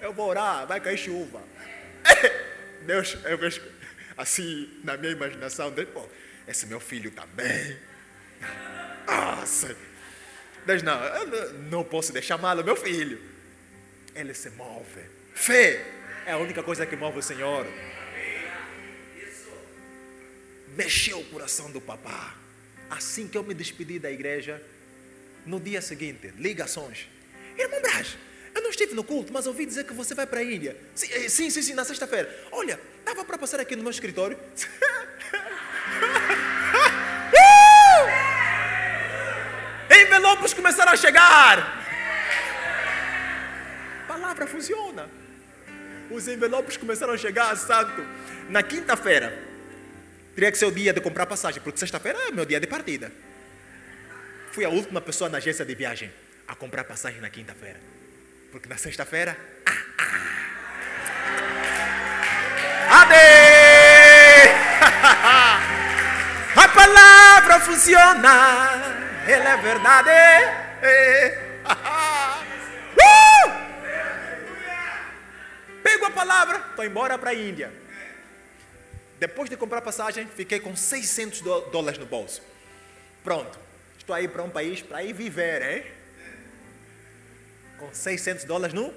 [0.00, 1.42] Eu vou orar, vai cair chuva.
[2.84, 3.62] Deus, eu vejo
[4.16, 6.06] assim na minha imaginação, Deus, pô,
[6.46, 7.78] esse meu filho também.
[9.06, 9.76] Nossa.
[10.64, 13.20] Deus, não, eu não posso deixar mal o meu filho.
[14.14, 15.00] Ele se move.
[15.34, 15.84] Fé.
[16.24, 17.66] É a única coisa que move o Senhor.
[20.76, 22.34] Mexeu o coração do papá.
[22.90, 24.62] Assim que eu me despedi da igreja,
[25.46, 27.08] no dia seguinte, ligações.
[27.58, 28.18] Irmão Brás,
[28.54, 30.76] eu não estive no culto, mas ouvi dizer que você vai para a Índia.
[30.94, 32.28] Sim, eh, sim, sim, sim na sexta-feira.
[32.52, 34.36] Olha, estava para passar aqui no meu escritório.
[37.32, 37.56] uh!
[39.94, 41.86] Envelopes começaram a chegar.
[44.04, 45.08] A palavra funciona.
[46.10, 48.06] Os envelopes começaram a chegar, santo.
[48.48, 49.55] Na quinta-feira,
[50.36, 53.10] teria que ser o dia de comprar passagem, porque sexta-feira é meu dia de partida.
[54.52, 56.12] Fui a última pessoa na agência de viagem
[56.46, 57.80] a comprar passagem na quinta-feira.
[58.52, 59.34] Porque na sexta-feira.
[59.64, 60.36] Ah, ah.
[63.02, 63.16] Ade!
[66.56, 68.30] A palavra funciona,
[69.26, 70.10] ela é verdade.
[72.98, 73.50] Uh!
[75.82, 77.72] Pego a palavra, estou embora para a Índia.
[79.18, 81.40] Depois de comprar passagem, fiquei com 600
[81.70, 82.42] dólares no bolso.
[83.24, 83.58] Pronto,
[83.98, 85.96] estou aí para um país para ir viver, hein?
[87.78, 88.92] com 600 dólares no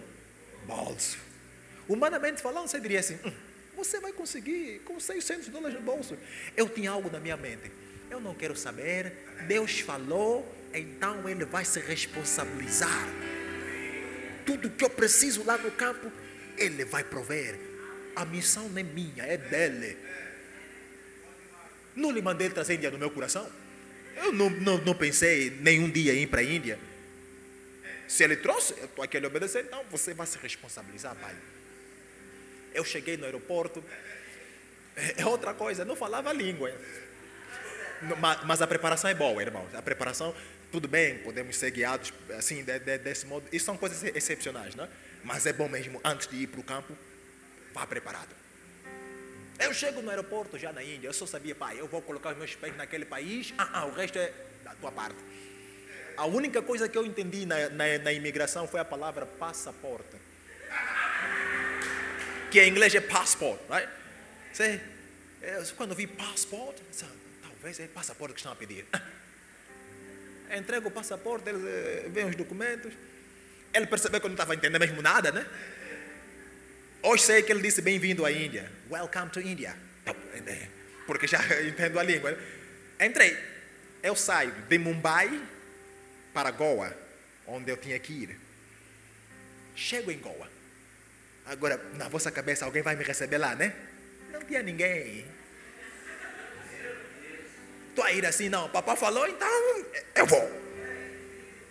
[0.65, 1.17] bolso.
[1.87, 3.31] Humanamente falando, você diria assim: hum,
[3.75, 6.17] você vai conseguir com 600 dólares no bolso.
[6.55, 7.71] Eu tinha algo na minha mente.
[8.09, 9.13] Eu não quero saber.
[9.47, 13.07] Deus falou, então Ele vai se responsabilizar.
[14.45, 16.11] Tudo que eu preciso lá no campo,
[16.57, 17.68] Ele vai prover.
[18.19, 19.97] A missão não é minha, é dele.
[21.95, 23.49] Não lhe mandei trazer a Índia no meu coração.
[24.17, 26.77] Eu não, não, não pensei nenhum dia em ir para a Índia.
[28.09, 31.33] Se ele trouxe, eu estou aqui a lhe obedecer, então você vai se responsabilizar, pai.
[32.73, 33.81] Eu cheguei no aeroporto,
[34.97, 36.75] é, é outra coisa, não falava língua.
[38.45, 39.73] Mas a preparação é boa, irmãos.
[39.73, 40.35] A preparação,
[40.73, 43.47] tudo bem, podemos ser guiados assim, de, de, desse modo.
[43.49, 44.89] Isso são coisas excepcionais, não é?
[45.23, 46.97] Mas é bom mesmo, antes de ir para o campo,
[47.73, 48.35] vá preparado.
[49.59, 52.37] Eu chego no aeroporto já na Índia, eu só sabia, pai, eu vou colocar os
[52.37, 54.31] meus pés naquele país, ah, ah, o resto é
[54.63, 55.17] da tua parte.
[56.15, 60.17] A única coisa que eu entendi na, na, na imigração foi a palavra passaporte.
[62.51, 63.89] Que em inglês é passport, right?
[64.51, 64.81] Você,
[65.41, 66.77] é, quando vi passport,
[67.41, 68.85] talvez é passaporte que estão a pedir.
[70.57, 72.91] Entrego o passaporte, ele eh, vê os documentos.
[73.71, 75.45] Ele percebeu que eu não estava entendendo mesmo nada, né?
[77.01, 78.69] Hoje sei que ele disse bem-vindo à Índia.
[78.91, 79.73] Welcome to India.
[81.07, 82.37] Porque já entendo a língua.
[82.99, 83.37] Entrei.
[84.03, 85.41] Eu saio de Mumbai
[86.33, 86.95] para Goa,
[87.47, 88.37] onde eu tinha que ir.
[89.75, 90.49] Chego em Goa.
[91.45, 93.73] Agora, na vossa cabeça, alguém vai me receber lá, né?
[94.31, 95.25] Não tinha ninguém.
[97.89, 98.69] Estou a ir assim, não.
[98.69, 99.47] Papai falou, então
[100.15, 100.61] eu vou.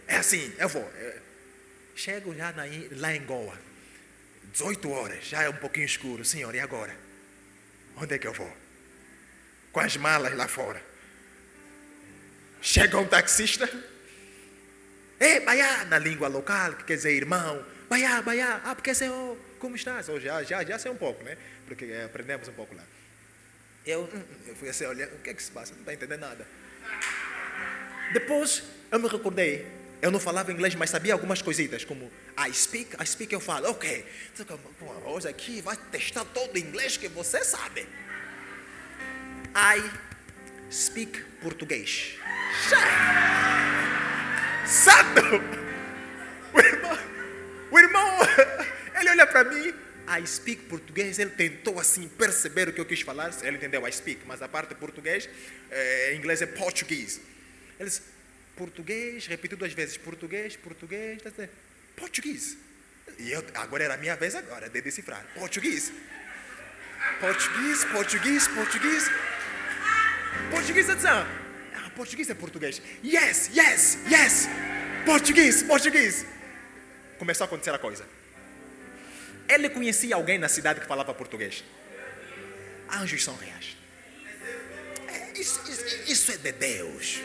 [0.06, 0.90] É assim, eu vou.
[1.94, 2.62] Chego já na,
[2.92, 3.67] lá em Goa.
[4.58, 6.24] 18 horas, já é um pouquinho escuro.
[6.24, 6.92] Senhor, e agora?
[7.96, 8.52] Onde é que eu vou?
[9.70, 10.82] Com as malas lá fora.
[12.60, 13.70] Chega um taxista
[15.20, 17.64] Ei, baiá, na língua local, que quer dizer irmão.
[17.88, 20.08] Baiá, baiá, ah, porque senhor, como estás?
[20.08, 21.36] Oh, já, já, já sei um pouco, né?
[21.66, 22.84] Porque é, aprendemos um pouco lá.
[23.84, 25.72] Eu, hum, eu fui assim, olha, o que é que se passa?
[25.72, 26.46] Não está entendendo nada.
[28.12, 29.66] Depois, eu me recordei,
[30.00, 33.70] eu não falava inglês, mas sabia algumas coisitas, como I speak, I speak, eu falo,
[33.70, 34.04] ok.
[35.04, 37.86] Hoje aqui vai testar todo o inglês que você sabe.
[39.56, 39.90] I
[40.70, 42.16] speak português.
[44.66, 45.22] Santo!
[46.50, 46.98] O irmão,
[47.70, 48.18] o irmão
[48.98, 49.74] ele olha para mim,
[50.08, 53.92] I speak português, ele tentou assim perceber o que eu quis falar, ele entendeu I
[53.92, 55.28] speak, mas a parte português,
[55.70, 57.20] é, inglês é português.
[57.78, 58.02] Ele disse,
[58.58, 61.30] português, repetiu duas vezes, português, português, tá
[61.96, 62.56] português.
[63.18, 65.92] E eu, agora era a minha vez agora de decifrar, português.
[67.20, 69.04] Português, português, português.
[70.50, 71.48] Português, atenção
[71.98, 72.80] português é português.
[73.04, 74.48] Yes, yes, yes.
[75.04, 76.24] Português, português.
[77.18, 78.06] Começou a acontecer a coisa.
[79.48, 81.64] Ele conhecia alguém na cidade que falava português.
[82.88, 83.76] Anjos são reais.
[85.08, 87.20] É, isso, isso, isso é de Deus.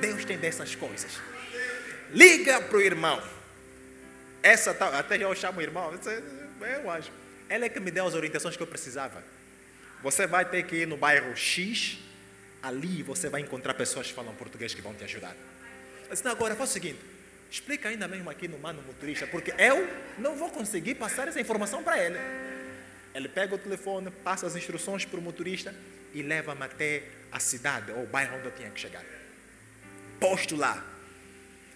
[0.00, 1.20] Deus tem dessas coisas.
[2.12, 3.22] Liga para o irmão.
[4.42, 5.92] Essa tal, até eu chamo o irmão,
[6.84, 7.10] um anjo.
[7.48, 9.22] Ela é que me deu as orientações que eu precisava.
[10.02, 11.98] Você vai ter que ir no bairro X,
[12.62, 15.34] ali você vai encontrar pessoas que falam português que vão te ajudar.
[16.08, 16.98] Eu agora faz o seguinte,
[17.50, 19.88] explica ainda mesmo aqui no mano motorista, porque eu
[20.18, 22.18] não vou conseguir passar essa informação para ele.
[23.14, 25.74] Ele pega o telefone, passa as instruções para o motorista
[26.14, 29.02] e leva-me até a cidade ou o bairro onde eu tinha que chegar.
[30.18, 30.84] Posto lá.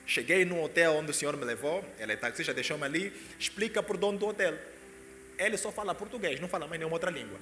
[0.06, 3.96] Cheguei no hotel onde o senhor me levou, ele é taxista, deixou-me ali, explica o
[3.96, 4.58] dono do hotel.
[5.38, 7.38] ele só fala português, não fala mais nenhuma outra língua.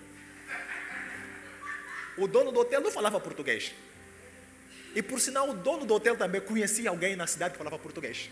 [2.16, 3.72] O dono do hotel não falava português.
[4.94, 8.28] E por sinal, o dono do hotel também conhecia alguém na cidade que falava português.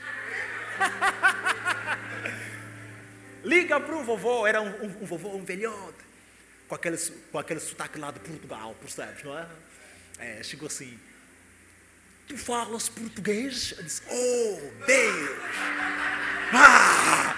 [3.45, 6.05] Liga para o vovô, era um, um, um, vovô, um velhote,
[6.69, 6.99] com aquele,
[7.31, 9.47] com aquele sotaque lá de Portugal, percebes, não é?
[10.19, 10.99] é chegou assim,
[12.29, 13.74] tu falas português?
[13.76, 15.31] Eu disse, oh Deus!
[16.53, 17.35] Ah!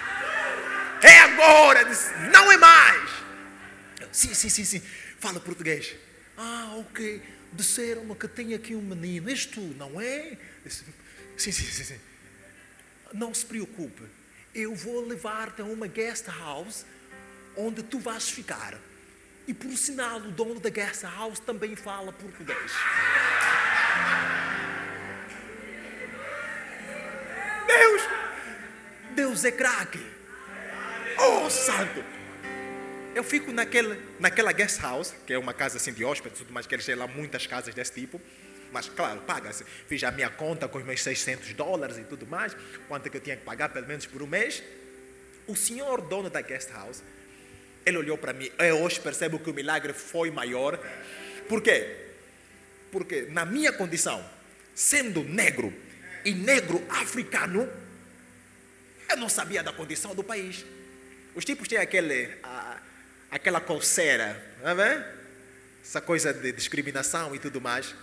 [1.01, 1.81] É agora!
[1.81, 3.09] Eu disse, não é mais!
[3.99, 4.81] Eu, sim, sim, sim, sim,
[5.19, 5.95] fala português.
[6.37, 7.21] Ah, ok.
[7.53, 9.29] Disseram-me que tem aqui um menino.
[9.29, 10.37] És tu, não é?
[10.65, 10.83] Disse,
[11.37, 11.99] sim, sim, sim, sim.
[13.13, 14.03] Não se preocupe.
[14.53, 16.85] Eu vou levar-te a uma guest house
[17.55, 18.77] onde tu vais ficar.
[19.47, 22.71] E por sinal, o dono da guest house também fala português.
[29.31, 30.05] Deus é craque!
[31.17, 32.03] Oh, santo!
[33.15, 36.67] Eu fico naquele, naquela guest house, que é uma casa assim de hóspedes, tudo mais,
[36.67, 38.19] que eles têm lá muitas casas desse tipo.
[38.73, 39.63] Mas, claro, paga-se.
[39.87, 42.53] Fiz a minha conta com os meus 600 dólares e tudo mais,
[42.89, 44.61] quanto que eu tinha que pagar pelo menos por um mês.
[45.47, 47.01] O senhor dono da guest house,
[47.85, 48.51] ele olhou para mim.
[48.59, 50.77] Eu hoje percebo que o milagre foi maior.
[51.47, 52.09] Por quê?
[52.91, 54.29] Porque na minha condição,
[54.75, 55.73] sendo negro
[56.25, 57.69] e negro africano,
[59.11, 60.65] eu não sabia da condição do país.
[61.35, 62.81] Os tipos têm aquele, a,
[63.29, 65.15] aquela coceira, não é?
[65.83, 67.95] Essa coisa de discriminação e tudo mais.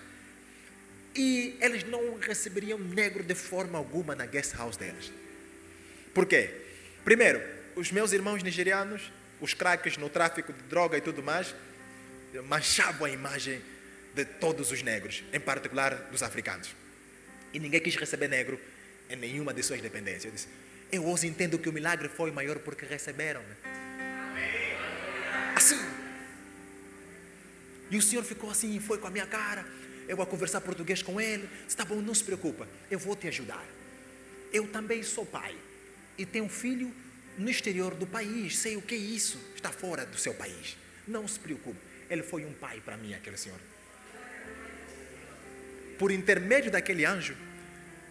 [1.14, 5.12] E eles não receberiam negro de forma alguma na guest house deles.
[6.14, 6.50] Por quê?
[7.04, 7.42] Primeiro,
[7.74, 11.54] os meus irmãos nigerianos, os craques no tráfico de droga e tudo mais,
[12.44, 13.62] manchavam a imagem
[14.14, 16.74] de todos os negros, em particular dos africanos.
[17.52, 18.60] E ninguém quis receber negro
[19.08, 20.24] em nenhuma de suas dependências.
[20.26, 20.48] Eu disse,
[20.90, 23.40] eu hoje entendo que o milagre foi maior porque receberam.
[23.42, 23.56] Né?
[25.54, 25.78] Assim.
[27.90, 29.66] E o Senhor ficou assim, foi com a minha cara.
[30.06, 31.48] Eu vou conversar português com ele.
[31.66, 32.68] Está bom, não se preocupa.
[32.90, 33.64] Eu vou te ajudar.
[34.52, 35.54] Eu também sou pai.
[36.16, 36.94] E tenho um filho
[37.36, 38.58] no exterior do país.
[38.58, 39.38] Sei o que é isso.
[39.54, 40.76] Está fora do seu país.
[41.06, 41.78] Não se preocupe.
[42.08, 43.58] Ele foi um pai para mim, aquele senhor
[45.98, 47.36] por intermédio daquele anjo,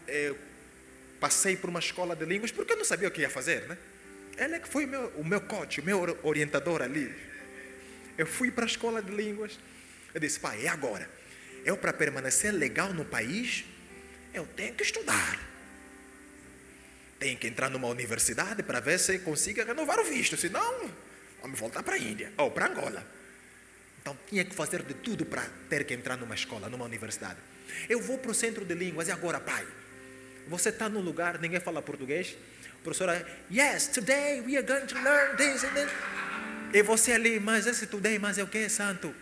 [0.08, 0.38] eu
[1.20, 3.78] passei por uma escola de línguas porque eu não sabia o que ia fazer, né?
[4.38, 7.14] Ele é que foi o meu, o meu coach, o meu orientador ali.
[8.18, 9.60] Eu fui para a escola de línguas.
[10.14, 11.10] Eu disse, pai, é agora.
[11.66, 13.66] Eu, para permanecer legal no país,
[14.34, 15.40] eu tenho que estudar.
[17.20, 20.38] Tenho que entrar numa universidade para ver se consigo renovar o visto.
[20.38, 20.92] Senão,
[21.42, 23.06] vamos voltar para a Índia ou para Angola.
[24.02, 27.40] Então, tinha que fazer de tudo para ter que entrar numa escola, numa universidade.
[27.90, 29.68] Eu vou para o centro de línguas e agora, pai?
[30.48, 32.36] Você está num lugar, ninguém fala português.
[32.80, 35.92] A professora, yes, today we are going to learn this and this.
[36.74, 39.14] E você ali, mas esse today, mas é o que, santo?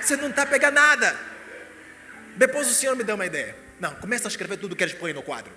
[0.00, 1.18] Você não está pegando nada.
[2.36, 3.54] Depois o senhor me deu uma ideia.
[3.78, 5.52] Não, começa a escrever tudo que eles põem no quadro.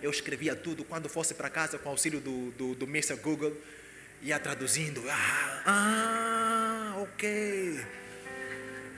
[0.00, 3.16] Eu escrevia tudo quando fosse para casa com auxílio do, do, do Mr.
[3.16, 3.56] Google,
[4.22, 5.02] ia traduzindo.
[5.08, 8.01] Ah, ah ok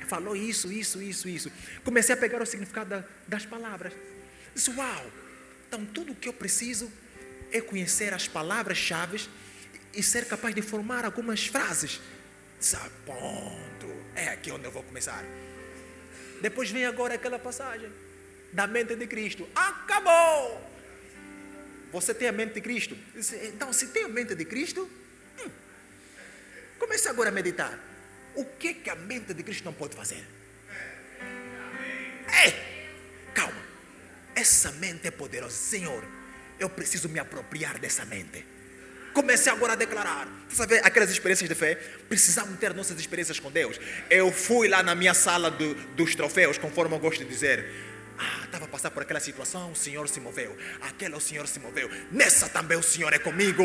[0.05, 1.53] falou isso, isso, isso, isso.
[1.83, 3.93] Comecei a pegar o significado das palavras.
[4.55, 5.11] Disse, uau!
[5.67, 6.91] Então tudo o que eu preciso
[7.51, 9.29] é conhecer as palavras-chave
[9.93, 12.01] e ser capaz de formar algumas frases.
[12.59, 13.95] Disse, ah, ponto.
[14.15, 15.25] É aqui onde eu vou começar.
[16.41, 17.91] Depois vem agora aquela passagem
[18.53, 19.49] da mente de Cristo.
[19.55, 20.71] Acabou!
[21.93, 22.97] Você tem a mente de Cristo?
[23.45, 24.89] Então, se tem a mente de Cristo,
[25.39, 25.51] hum,
[26.79, 27.79] comece agora a meditar.
[28.35, 30.25] O que, que a mente de Cristo não pode fazer?
[32.45, 32.55] Ei,
[33.33, 33.63] calma.
[34.35, 35.55] Essa mente é poderosa.
[35.55, 36.05] Senhor,
[36.59, 38.45] eu preciso me apropriar dessa mente.
[39.13, 40.27] Comecei agora a declarar.
[40.49, 41.77] Você sabe aquelas experiências de fé?
[42.09, 43.79] Precisamos ter nossas experiências com Deus.
[44.11, 47.65] Eu fui lá na minha sala do, dos troféus, conforme eu gosto de dizer.
[48.19, 50.57] Ah, estava a passar por aquela situação, o Senhor se moveu.
[50.81, 51.89] Aquela o Senhor se moveu.
[52.11, 53.65] Nessa também o Senhor é comigo.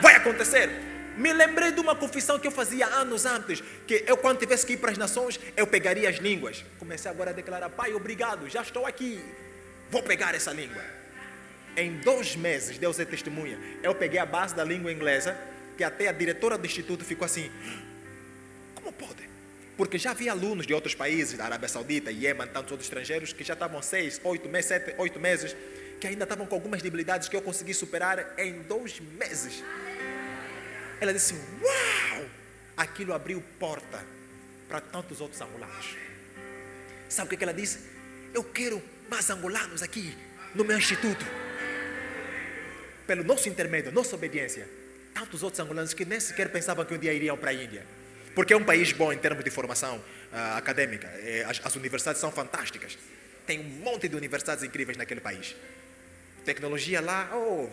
[0.00, 0.70] Vai acontecer.
[1.16, 4.74] Me lembrei de uma confissão que eu fazia anos antes, que eu quando tivesse que
[4.74, 6.64] ir para as nações, eu pegaria as línguas.
[6.78, 9.20] Comecei agora a declarar, pai, obrigado, já estou aqui,
[9.90, 10.82] vou pegar essa língua.
[11.76, 15.36] Em dois meses, Deus é testemunha, eu peguei a base da língua inglesa,
[15.76, 17.50] que até a diretora do instituto ficou assim,
[18.74, 19.28] como pode?
[19.76, 23.42] Porque já havia alunos de outros países, da Arábia Saudita, Iêmen, tantos outros estrangeiros, que
[23.42, 25.56] já estavam seis, oito meses, sete, oito meses,
[25.98, 29.62] que ainda estavam com algumas debilidades que eu consegui superar em dois meses.
[31.00, 32.26] Ela disse: Uau!
[32.76, 34.04] Aquilo abriu porta
[34.68, 35.96] para tantos outros angolanos.
[37.08, 37.80] Sabe o que ela disse?
[38.32, 40.16] Eu quero mais angolanos aqui
[40.54, 41.24] no meu instituto.
[43.06, 44.68] pelo nosso intermédio, nossa obediência,
[45.12, 47.84] tantos outros angolanos que nem sequer pensavam que um dia iriam para a Índia.
[48.36, 51.08] Porque é um país bom em termos de formação uh, acadêmica.
[51.08, 52.96] É, as, as universidades são fantásticas.
[53.44, 55.56] Tem um monte de universidades incríveis naquele país.
[56.44, 57.68] Tecnologia lá, oh,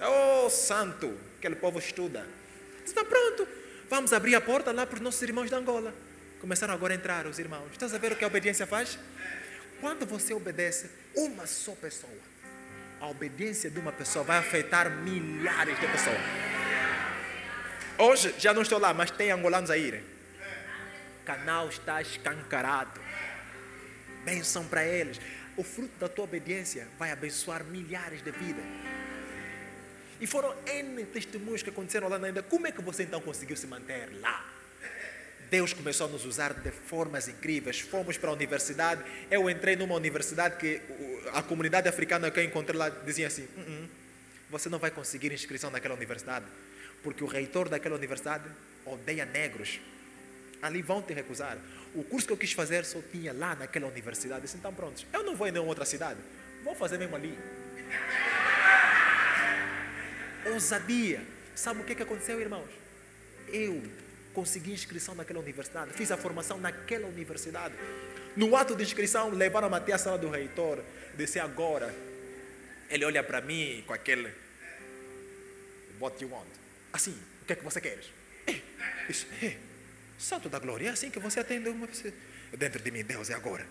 [0.00, 2.26] oh santo, aquele povo estuda.
[2.84, 3.48] Está pronto,
[3.88, 5.94] vamos abrir a porta lá para os nossos irmãos da Angola.
[6.40, 7.72] Começaram agora a entrar os irmãos.
[7.72, 8.98] Estás a ver o que a obediência faz?
[9.80, 12.12] Quando você obedece uma só pessoa,
[13.00, 16.18] a obediência de uma pessoa vai afetar milhares de pessoas.
[17.98, 20.04] Hoje já não estou lá, mas tem angolanos a irem.
[21.24, 23.00] Canal está escancarado.
[24.24, 25.20] Benção para eles.
[25.56, 28.64] O fruto da tua obediência vai abençoar milhares de vidas.
[30.20, 32.42] E foram N testemunhos que aconteceram lá ainda.
[32.42, 34.52] Como é que você então conseguiu se manter lá?
[35.50, 37.80] Deus começou a nos usar de formas incríveis.
[37.80, 39.02] Fomos para a universidade.
[39.30, 40.80] Eu entrei numa universidade que
[41.32, 43.88] a comunidade africana que eu encontrei lá dizia assim: uh -uh,
[44.50, 46.46] você não vai conseguir inscrição naquela universidade
[47.04, 48.44] porque o reitor daquela universidade
[48.86, 49.78] odeia negros.
[50.62, 51.58] Ali vão te recusar.
[51.94, 54.40] O curso que eu quis fazer só tinha lá naquela universidade.
[54.40, 56.18] Disse, então pronto, eu não vou em nenhuma outra cidade.
[56.64, 57.38] Vou fazer mesmo ali.
[60.46, 61.22] Ousadia.
[61.54, 62.68] Sabe o que, que aconteceu, irmãos?
[63.48, 63.82] Eu
[64.32, 65.92] consegui inscrição naquela universidade.
[65.92, 67.74] Fiz a formação naquela universidade.
[68.36, 70.82] No ato de inscrição, levaram-me até a sala do reitor.
[71.16, 71.94] Disse agora.
[72.90, 74.32] Ele olha para mim com aquele.
[76.00, 76.48] What you want?
[76.92, 77.98] Assim, o que é que você quer?
[78.46, 78.60] É,
[79.08, 79.56] isso, é,
[80.18, 82.12] Santo da Glória, é assim que você atende uma pessoa.
[82.56, 83.66] Dentro de mim, Deus, é agora.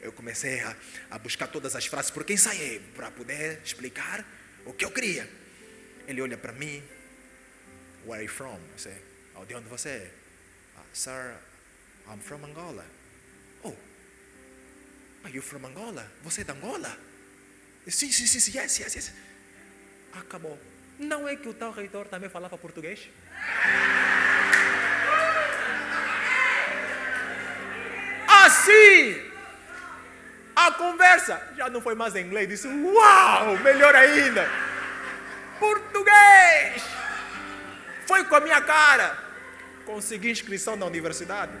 [0.00, 0.76] Eu comecei a,
[1.10, 4.24] a buscar todas as frases porque ensaiei para poder explicar
[4.66, 5.28] o que eu queria.
[6.06, 6.82] Ele olha para mim,
[8.04, 8.58] where are you from?
[8.72, 8.96] Eu sei,
[9.36, 10.10] oh, de onde você é?
[10.76, 11.34] Ah, sir,
[12.06, 12.84] I'm from Angola.
[13.62, 13.74] Oh,
[15.24, 16.06] are you from Angola?
[16.22, 16.96] Você é da Angola?
[17.88, 19.12] Sim, sim, sim, sim, yes, yes, yes.
[20.12, 20.58] Acabou.
[20.98, 23.08] Não é que o tal reitor também falava português?
[28.28, 29.30] Assim,
[30.54, 32.48] a conversa já não foi mais em inglês.
[32.48, 34.46] Disse: Uau, melhor ainda.
[35.64, 36.82] Português.
[38.06, 39.18] Foi com a minha cara.
[39.86, 41.52] Consegui inscrição na universidade.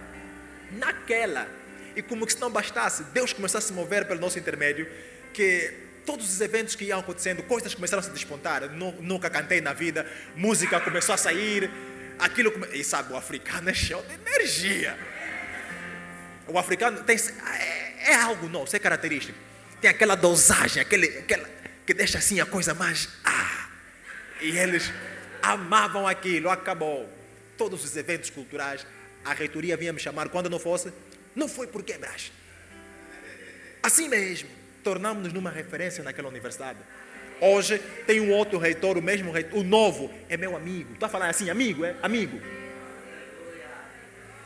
[0.72, 1.48] Naquela.
[1.96, 4.86] E como se não bastasse, Deus começou a se mover pelo nosso intermédio.
[5.32, 5.72] Que
[6.04, 8.68] todos os eventos que iam acontecendo, coisas começaram a se despontar.
[9.00, 11.70] Nunca cantei na vida, música começou a sair,
[12.18, 14.98] aquilo e sabe, o africano é cheio de energia.
[16.46, 19.38] O africano tem é, é algo nosso, é característico.
[19.80, 21.48] Tem aquela dosagem, aquele, aquela
[21.86, 23.53] que deixa assim a coisa mais ah.
[24.44, 24.92] E eles
[25.42, 27.08] amavam aquilo, acabou.
[27.56, 28.86] Todos os eventos culturais,
[29.24, 30.92] a reitoria vinha me chamar quando não fosse,
[31.34, 32.30] não foi por quebras.
[33.82, 34.50] Assim mesmo
[34.82, 36.78] tornamos-nos numa referência naquela universidade.
[37.40, 40.92] Hoje tem um outro reitor, o mesmo reitor, o novo, é meu amigo.
[40.92, 41.96] Estou a falar assim, amigo, é?
[42.02, 42.38] Amigo.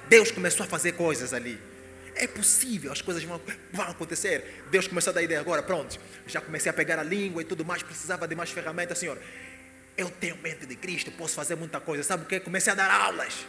[0.08, 1.58] Deus começou a fazer coisas ali.
[2.14, 3.40] É possível, as coisas vão,
[3.72, 4.64] vão acontecer.
[4.70, 5.98] Deus começou a dar ideia agora, pronto.
[6.26, 9.18] Já comecei a pegar a língua e tudo mais, precisava de mais ferramentas, Senhor.
[9.98, 12.04] Eu tenho mente de Cristo, posso fazer muita coisa.
[12.04, 12.38] Sabe o que?
[12.38, 13.44] Comecei a dar aulas.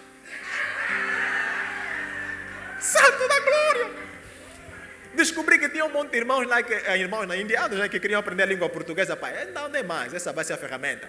[2.79, 4.09] Santo da glória!
[5.13, 7.99] Descobri que tinha um monte de irmãos lá, que, eh, irmãos na indianos, né, que
[7.99, 9.15] queriam aprender a língua portuguesa.
[9.15, 11.07] Pai, não, nem mais, essa vai ser a ferramenta.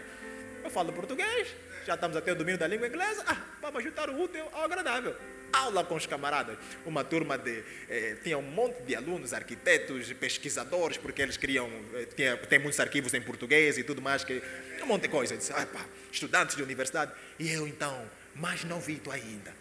[0.62, 1.49] Eu falo português,
[1.86, 4.64] já estamos a ter o domínio da língua inglesa, ah, vamos juntar o útil ao
[4.64, 5.16] agradável.
[5.53, 6.57] Aula com os camaradas.
[6.86, 7.62] Uma turma de.
[7.88, 11.68] Eh, tinha um monte de alunos, arquitetos, pesquisadores, porque eles queriam.
[11.94, 14.42] Eh, tem muitos arquivos em português e tudo mais, que,
[14.82, 15.36] um monte de coisa.
[15.36, 15.66] disse, ah,
[16.12, 17.12] estudantes de universidade.
[17.38, 19.53] E eu, então, mais novito ainda,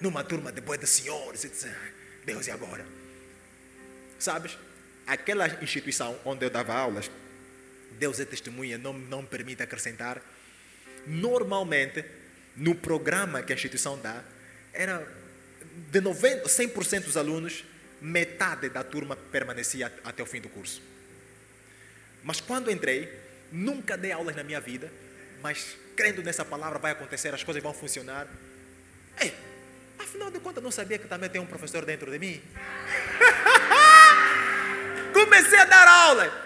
[0.00, 1.42] numa turma de boi de senhores.
[1.42, 1.68] disse,
[2.24, 2.86] Deus, e agora?
[4.18, 4.56] Sabes?
[5.06, 7.10] Aquela instituição onde eu dava aulas,
[7.98, 10.22] Deus é testemunha, não, não me permite acrescentar.
[11.06, 12.04] Normalmente,
[12.56, 14.22] no programa que a instituição dá,
[14.72, 15.06] era
[15.90, 17.64] de 90, 100% dos alunos,
[18.00, 20.82] metade da turma permanecia até o fim do curso.
[22.22, 23.12] Mas quando entrei,
[23.50, 24.90] nunca dei aulas na minha vida,
[25.42, 28.28] mas crendo nessa palavra vai acontecer, as coisas vão funcionar.
[29.20, 29.34] Ei,
[29.98, 32.42] afinal de contas, não sabia que também tem um professor dentro de mim?
[35.12, 36.42] Comecei a dar aula.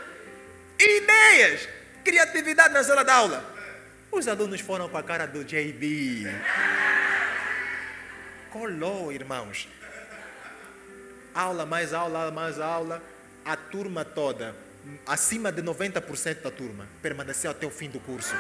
[0.79, 1.69] Ideias,
[2.05, 3.57] criatividade na sala de aula.
[4.11, 6.27] Os alunos foram com a cara do JB.
[8.59, 9.69] Colou, irmãos.
[11.35, 13.03] Aula, mais aula, mais aula.
[13.45, 14.57] A turma toda,
[15.07, 18.35] acima de 90% da turma, permaneceu até o fim do curso.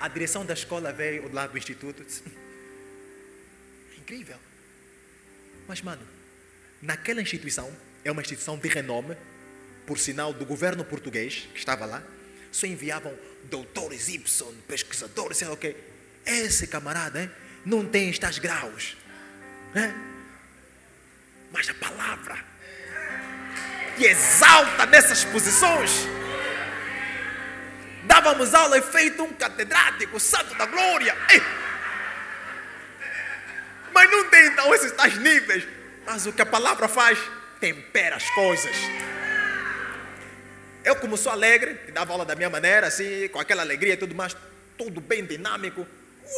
[0.00, 2.02] A direção da escola veio lá do instituto.
[3.92, 4.38] É incrível.
[5.68, 6.02] Mas, mano,
[6.80, 7.70] naquela instituição,
[8.02, 9.14] é uma instituição de renome,
[9.86, 12.02] por sinal do governo português que estava lá.
[12.50, 15.76] só enviavam doutores Y, pesquisadores, sei lá o quê.
[16.24, 17.30] Esse camarada hein,
[17.64, 18.96] não tem estes graus.
[19.72, 19.94] Né?
[21.50, 22.36] Mas a palavra
[23.96, 26.06] te exalta nessas posições.
[28.04, 31.16] Dávamos aula e feito um catedrático, santo da glória.
[31.30, 31.42] Ei!
[33.92, 35.66] Mas não tem então esses tais níveis.
[36.04, 37.18] Mas o que a palavra faz,
[37.60, 38.76] tempera as coisas.
[40.84, 44.14] Eu, como sou alegre, dava aula da minha maneira, assim, com aquela alegria e tudo
[44.14, 44.36] mais,
[44.76, 45.86] tudo bem dinâmico.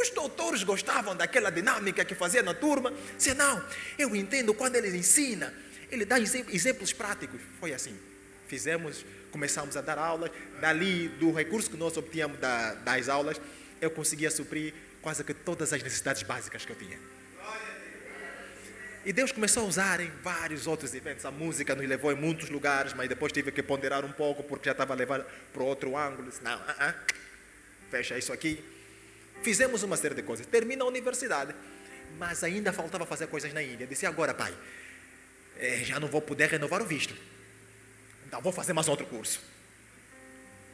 [0.01, 2.93] Os doutores gostavam daquela dinâmica que fazia na turma.
[3.17, 3.65] Se não,
[3.99, 5.55] eu entendo quando ele ensina,
[5.91, 7.41] ele dá exemplos práticos.
[7.59, 7.97] Foi assim.
[8.47, 10.31] Fizemos, começamos a dar aulas.
[10.61, 13.41] Dali, do recurso que nós obtínhamos da, das aulas,
[13.81, 16.99] eu conseguia suprir quase que todas as necessidades básicas que eu tinha.
[19.05, 21.25] E Deus começou a usar em vários outros eventos.
[21.25, 24.65] A música nos levou em muitos lugares, mas depois tive que ponderar um pouco porque
[24.67, 26.29] já estava levar para outro ângulo.
[26.29, 26.95] Disse, não, uh -uh,
[27.89, 28.76] fecha isso aqui.
[29.43, 30.47] Fizemos uma série de coisas.
[30.47, 31.55] Termina a universidade,
[32.19, 33.87] mas ainda faltava fazer coisas na Índia.
[33.87, 34.57] Disse, agora pai,
[35.59, 37.15] é, já não vou poder renovar o visto.
[38.27, 39.41] Então vou fazer mais outro curso.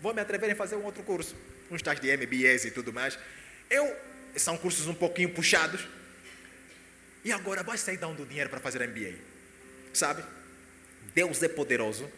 [0.01, 1.37] Vou me atrever em fazer um outro curso.
[1.71, 3.19] Uns tais de MBS e tudo mais.
[3.71, 3.97] Eu,
[4.37, 5.87] são cursos um pouquinho puxados,
[7.25, 9.15] e agora vai sair dando dinheiro para fazer MBA.
[9.93, 10.25] Sabe?
[11.15, 12.11] Deus é poderoso.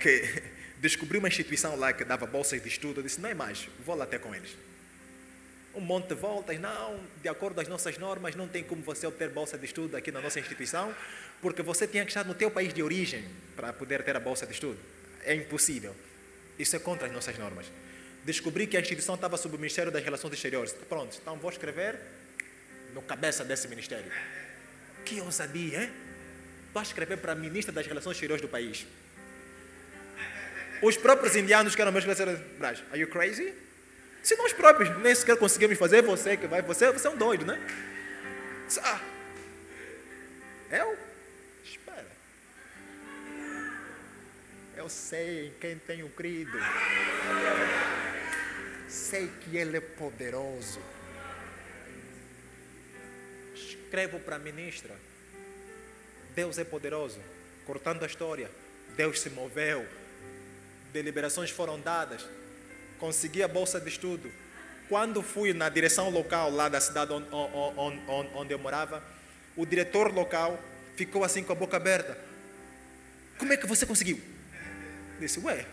[0.00, 0.42] Que
[0.78, 3.00] descobri uma instituição lá que dava bolsas de estudo.
[3.00, 4.50] Eu disse: não é mais, vou lá até com eles.
[5.74, 9.28] Um monte de voltas, não, de acordo as nossas normas, não tem como você obter
[9.30, 10.94] bolsa de estudo aqui na nossa instituição,
[11.40, 14.46] porque você tinha que estar no teu país de origem para poder ter a bolsa
[14.46, 14.78] de estudo.
[15.24, 15.94] É impossível.
[16.58, 17.66] Isso é contra as nossas normas.
[18.24, 20.72] Descobri que a instituição estava sob o Ministério das Relações Exteriores.
[20.88, 21.98] Pronto, então vou escrever
[22.92, 24.10] no cabeça desse ministério.
[25.04, 25.90] Que ousadia, hein?
[26.74, 28.86] Vai escrever para a ministra das Relações Exteriores do país.
[30.82, 32.40] Os próprios indianos que eram meus parceiros,
[32.90, 33.54] are you crazy?
[34.22, 37.44] Se nós próprios nem sequer conseguimos fazer, você que vai, você, você é um doido,
[37.44, 37.58] né?
[38.82, 39.00] Ah,
[40.70, 40.96] eu?
[41.64, 42.06] Espera.
[44.76, 46.58] Eu sei em quem tenho crido.
[48.88, 50.80] Sei que Ele é poderoso
[53.90, 54.94] escrevo para a ministra.
[56.32, 57.18] Deus é poderoso.
[57.66, 58.48] Cortando a história,
[58.96, 59.84] Deus se moveu.
[60.92, 62.24] Deliberações foram dadas.
[63.00, 64.30] Consegui a bolsa de estudo.
[64.88, 68.00] Quando fui na direção local lá da cidade onde, onde,
[68.34, 69.02] onde eu morava,
[69.56, 70.58] o diretor local
[70.96, 72.16] ficou assim com a boca aberta.
[73.38, 74.20] Como é que você conseguiu?
[75.18, 75.64] Disse, ué,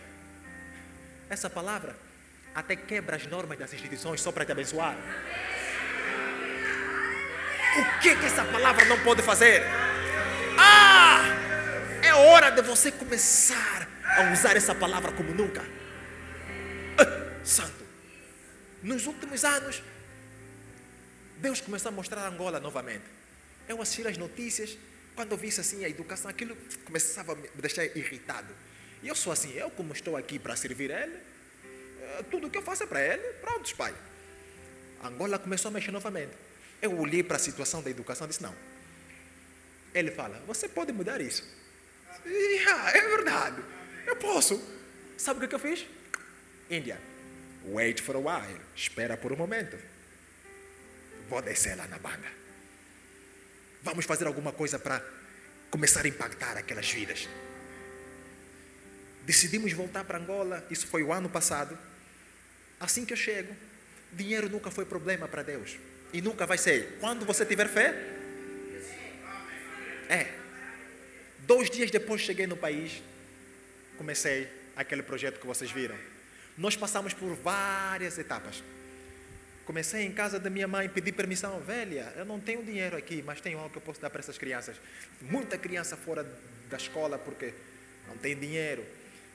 [1.28, 1.94] essa palavra
[2.54, 4.96] até quebra as normas das instituições só para te abençoar.
[7.76, 9.62] O que, que essa palavra não pode fazer?
[10.58, 11.22] Ah!
[12.02, 15.62] É hora de você começar a usar essa palavra como nunca.
[17.48, 17.84] Santo.
[18.82, 19.82] Nos últimos anos,
[21.38, 23.04] Deus começou a mostrar a Angola novamente.
[23.68, 24.76] Eu assisti as notícias,
[25.16, 28.54] quando eu visse assim a educação, aquilo começava a me deixar irritado.
[29.02, 31.16] E eu sou assim, eu como estou aqui para servir Ele,
[32.00, 33.94] eh, tudo que eu faço é para Ele, pronto, Pai.
[35.02, 36.32] Angola começou a mexer novamente.
[36.82, 38.54] Eu olhei para a situação da educação e disse: não.
[39.94, 41.44] Ele fala: você pode mudar isso.
[42.68, 43.62] Ah, é verdade.
[44.06, 44.62] Eu posso.
[45.16, 45.86] Sabe o que eu fiz?
[46.70, 47.00] Índia.
[47.66, 48.60] Wait for a while.
[48.74, 49.76] Espera por um momento.
[51.28, 52.26] Vou descer lá na banda.
[53.82, 55.02] Vamos fazer alguma coisa para
[55.70, 57.28] começar a impactar aquelas vidas.
[59.24, 60.66] Decidimos voltar para Angola.
[60.70, 61.78] Isso foi o ano passado.
[62.80, 63.54] Assim que eu chego,
[64.12, 65.76] dinheiro nunca foi problema para Deus.
[66.12, 66.96] E nunca vai ser.
[67.00, 67.94] Quando você tiver fé.
[70.08, 70.32] É.
[71.40, 73.02] Dois dias depois cheguei no país,
[73.96, 75.96] comecei aquele projeto que vocês viram.
[76.58, 78.62] Nós passamos por várias etapas.
[79.64, 83.40] Comecei em casa da minha mãe, pedi permissão, velha, eu não tenho dinheiro aqui, mas
[83.40, 84.76] tenho algo que eu posso dar para essas crianças.
[85.22, 86.26] Muita criança fora
[86.68, 87.54] da escola porque
[88.06, 88.84] não tem dinheiro,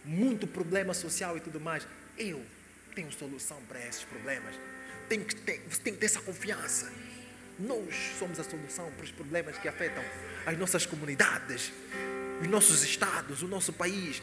[0.05, 1.88] muito problema social e tudo mais.
[2.17, 2.43] Eu
[2.93, 4.55] tenho solução para esses problemas
[5.13, 6.91] tem que ter, você tem que ter essa confiança.
[7.59, 10.03] Nós somos a solução para os problemas que afetam
[10.45, 11.71] as nossas comunidades,
[12.41, 14.21] os nossos estados, o nosso país.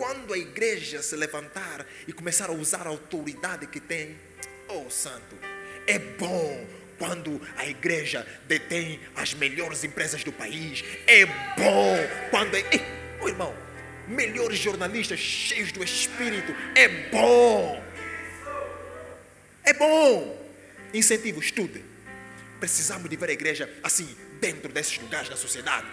[0.00, 4.16] Quando a igreja se levantar e começar a usar a autoridade que tem,
[4.66, 5.36] oh santo,
[5.86, 6.66] é bom
[6.98, 10.82] quando a igreja detém as melhores empresas do país.
[11.06, 11.98] É bom
[12.30, 12.56] quando.
[12.56, 12.64] É,
[13.20, 13.54] oh, irmão,
[14.08, 16.54] melhores jornalistas cheios do Espírito.
[16.74, 17.90] É bom
[19.70, 20.36] é bom.
[20.94, 21.84] Incentivo, estude.
[22.58, 25.86] Precisamos de ver a igreja assim, dentro desses lugares da sociedade.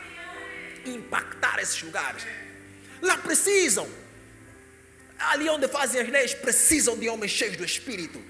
[0.85, 2.25] Impactar esses lugares.
[3.01, 3.89] Lá precisam.
[5.19, 8.21] Ali onde fazem as leis, precisam de homens cheios do Espírito.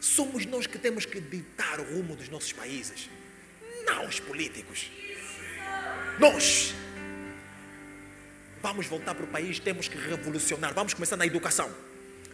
[0.00, 3.10] Somos nós que temos que ditar o rumo dos nossos países,
[3.84, 4.90] não os políticos.
[6.18, 6.74] Nós
[8.62, 10.72] vamos voltar para o país, temos que revolucionar.
[10.74, 11.74] Vamos começar na educação.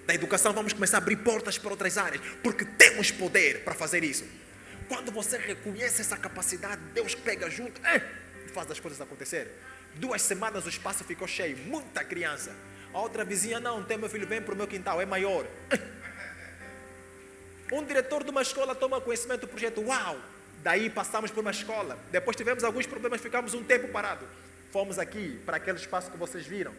[0.07, 4.03] Da educação vamos começar a abrir portas para outras áreas, porque temos poder para fazer
[4.03, 4.24] isso.
[4.88, 8.03] Quando você reconhece essa capacidade, Deus pega junto eh,
[8.47, 9.51] e faz as coisas acontecer.
[9.97, 12.55] Duas semanas o espaço ficou cheio, muita criança.
[12.93, 15.47] A outra vizinha, não, tem meu filho, vem para o meu quintal, é maior.
[17.72, 20.18] Um diretor de uma escola toma conhecimento do projeto, uau!
[20.62, 24.28] Daí passamos por uma escola, depois tivemos alguns problemas, ficamos um tempo parado.
[24.70, 26.72] Fomos aqui para aquele espaço que vocês viram.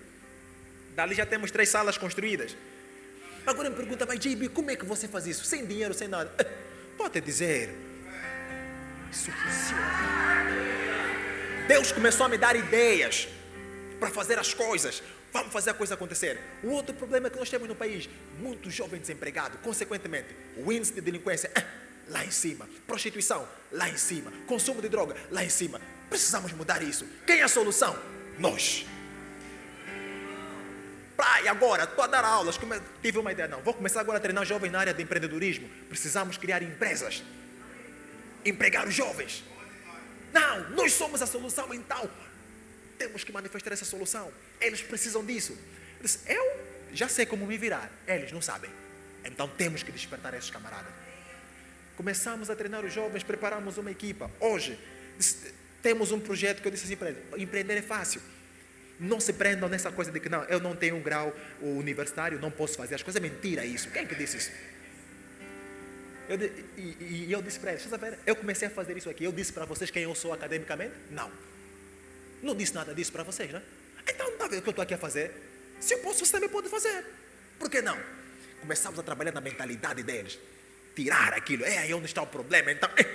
[0.96, 2.56] Dali já temos três salas construídas.
[3.46, 5.44] Agora me pergunta, mas JB, como é que você faz isso?
[5.46, 6.32] Sem dinheiro, sem nada.
[6.98, 7.76] Pode dizer,
[9.12, 10.33] isso funciona.
[11.68, 13.28] Deus começou a me dar ideias
[14.00, 15.02] para fazer as coisas.
[15.32, 16.40] Vamos fazer a coisa acontecer.
[16.62, 18.10] O outro problema que nós temos no país,
[18.40, 21.66] muitos jovens desempregados, consequentemente, o índice de delinquência é
[22.10, 25.80] lá em cima, prostituição lá em cima, consumo de droga lá em cima.
[26.10, 27.08] Precisamos mudar isso.
[27.26, 27.98] Quem é a solução?
[28.38, 28.86] Nós.
[31.16, 32.60] Pai, agora, estou a dar aulas.
[33.02, 33.62] Tive uma ideia, não.
[33.62, 35.70] Vou começar agora a treinar jovens na área de empreendedorismo.
[35.88, 37.24] Precisamos criar empresas
[38.46, 39.44] empregar os jovens.
[40.34, 42.10] Não, nós somos a solução, então
[42.98, 44.32] temos que manifestar essa solução.
[44.60, 45.54] Eles precisam disso.
[46.00, 46.60] Eu, disse, eu
[46.92, 48.70] já sei como me virar, eles não sabem.
[49.24, 50.92] Então temos que despertar esses camaradas.
[51.96, 54.30] Começamos a treinar os jovens, preparamos uma equipa.
[54.40, 54.80] Hoje
[55.82, 58.22] temos um projeto que eu disse assim para eles: empreender é fácil.
[59.00, 62.50] Não se prendam nessa coisa de que não, eu não tenho um grau universitário, não
[62.50, 63.22] posso fazer as coisas.
[63.22, 63.90] É mentira isso.
[63.90, 64.52] Quem que disse isso?
[66.30, 66.38] Eu,
[66.78, 67.88] e, e, eu disse para eles,
[68.26, 70.94] eu comecei a fazer isso aqui, eu disse para vocês quem eu sou academicamente?
[71.12, 71.30] Não.
[72.42, 73.62] Não disse nada disso para vocês, né?
[74.08, 75.32] Então não está vendo o que eu estou aqui a fazer?
[75.80, 77.06] Se eu posso, você também pode fazer.
[77.60, 77.98] Por que não?
[78.62, 80.40] Começamos a trabalhar na mentalidade deles.
[80.96, 83.06] Tirar aquilo, é aí onde está o problema, então, é,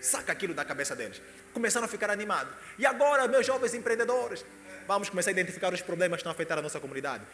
[0.00, 1.20] saca aquilo da cabeça deles.
[1.52, 2.52] Começaram a ficar animados.
[2.78, 4.44] E agora, meus jovens empreendedores,
[4.86, 7.24] vamos começar a identificar os problemas que estão a afetar a nossa comunidade.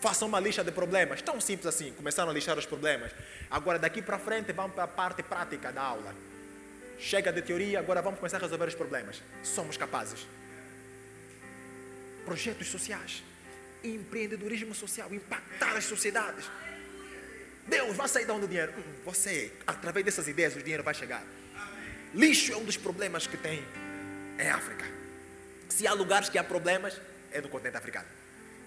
[0.00, 1.92] Façam uma lista de problemas, tão simples assim.
[1.92, 3.12] Começaram a listar os problemas.
[3.50, 6.14] Agora, daqui para frente, vamos para a parte prática da aula.
[6.98, 9.22] Chega de teoria, agora vamos começar a resolver os problemas.
[9.42, 10.26] Somos capazes.
[12.24, 13.22] Projetos sociais,
[13.84, 16.50] empreendedorismo social, impactar as sociedades.
[17.66, 18.72] Deus vai sair de onde o dinheiro?
[18.76, 21.22] Hum, você, através dessas ideias, o dinheiro vai chegar.
[22.14, 23.62] Lixo é um dos problemas que tem
[24.38, 24.84] em África.
[25.68, 28.19] Se há lugares que há problemas, é no continente africano.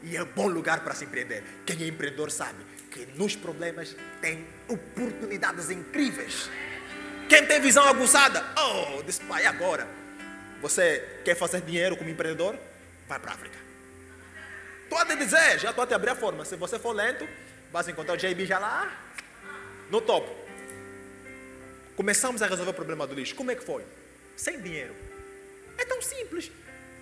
[0.04, 1.44] E é um bom lugar para se empreender.
[1.66, 2.60] Quem é empreendedor sabe
[2.92, 6.50] que nos problemas tem oportunidades incríveis.
[7.30, 9.88] Quem tem visão aguçada, oh, disse pai, agora.
[10.62, 12.58] Você quer fazer dinheiro como empreendedor?
[13.08, 13.58] Vai para a África.
[14.84, 16.46] Estou a dizer, já estou a te abrir a forma.
[16.46, 17.28] Se você for lento,
[17.72, 18.92] vai encontrar o JB já lá
[19.90, 20.44] no topo.
[21.96, 23.36] Começamos a resolver o problema do lixo.
[23.36, 23.84] Como é que foi?
[24.36, 24.96] Sem dinheiro.
[25.78, 26.52] É tão simples.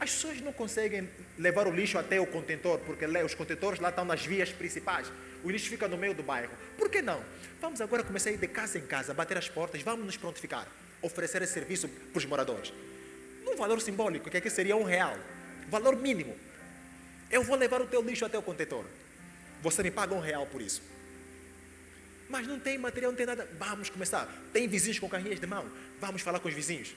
[0.02, 4.04] As pessoas não conseguem levar o lixo até o contentor, porque os contentores lá estão
[4.04, 5.12] nas vias principais.
[5.43, 6.52] O lixo fica no meio do bairro.
[6.76, 7.24] Por que não?
[7.62, 10.68] Vamos agora começar a ir de casa em casa, bater as portas, vamos nos prontificar,
[11.04, 12.74] oferecer esse serviço para os moradores.
[13.45, 15.16] Num valor simbólico, que aqui seria um real.
[15.70, 16.36] Valor mínimo.
[17.30, 18.86] Eu vou levar o teu lixo até o contentor.
[19.62, 20.82] Você me paga um real por isso.
[22.28, 23.47] Mas não tem material, não tem nada.
[23.60, 24.28] Vamos começar.
[24.52, 25.72] Tem vizinhos com carrinhas de mão.
[25.99, 26.95] Vamos falar com os vizinhos.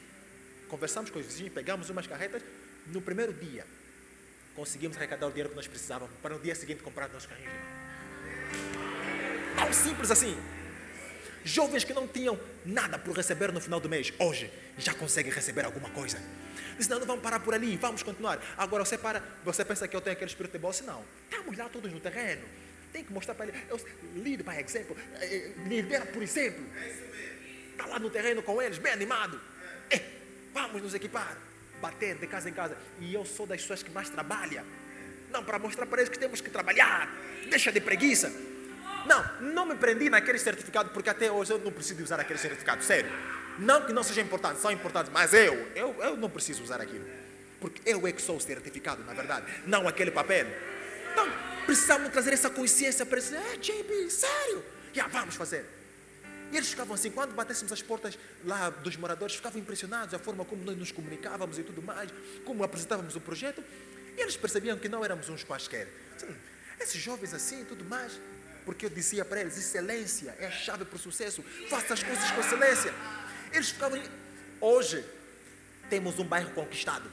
[0.68, 2.42] Conversamos com os vizinhos, pegamos umas carretas,
[2.87, 3.66] no primeiro dia,
[4.55, 7.59] conseguimos arrecadar o dinheiro que nós precisávamos para no dia seguinte comprar nossos carrinhos de
[7.59, 7.66] mão.
[9.57, 10.37] Tão simples assim.
[11.45, 15.64] Jovens que não tinham nada por receber no final do mês, hoje já conseguem receber
[15.64, 16.18] alguma coisa.
[16.78, 18.43] Diz, não, não vamos parar por ali, vamos continuar.
[18.57, 20.82] Agora você para, você pensa que eu tenho aquele espírito de bolsa?
[20.85, 21.05] Não.
[21.30, 22.47] Estamos lá todos no terreno.
[22.93, 23.59] Tem que mostrar para ele.
[23.68, 23.78] Eu,
[24.16, 24.97] lead by example.
[25.20, 26.64] Eh, eh, lidera por exemplo.
[27.72, 29.41] Está lá no terreno com eles, bem animado.
[29.91, 30.01] É,
[30.53, 31.37] vamos nos equipar
[31.85, 32.76] bater de casa em casa.
[33.01, 34.64] E eu sou das pessoas que mais trabalha.
[35.30, 37.09] Não, para mostrar para eles que temos que trabalhar.
[37.51, 38.32] Deixa de preguiça.
[39.07, 42.82] Não, não me prendi naquele certificado, porque até hoje eu não preciso usar aquele certificado,
[42.82, 43.11] sério.
[43.59, 47.05] Não que não seja importante, são importantes, mas eu, eu, eu não preciso usar aquilo.
[47.61, 50.47] Porque eu é que sou o certificado, na verdade, não aquele papel.
[51.12, 51.30] Então,
[51.66, 54.64] precisamos trazer essa consciência para dizer, é, JB, sério?
[54.93, 55.66] Já, vamos fazer.
[56.55, 60.44] E eles ficavam assim, quando batêssemos as portas lá dos moradores, ficavam impressionados a forma
[60.44, 62.09] como nós nos comunicávamos e tudo mais,
[62.44, 63.61] como apresentávamos o projeto.
[64.16, 65.88] E eles percebiam que não éramos uns quaisquer.
[66.78, 68.20] Esses jovens assim e tudo mais.
[68.64, 71.42] Porque eu dizia para eles: excelência é a chave para o sucesso.
[71.68, 72.94] Faça as coisas com excelência.
[73.52, 74.00] Eles ficavam.
[74.61, 75.05] Hoje
[75.90, 77.11] temos um bairro conquistado.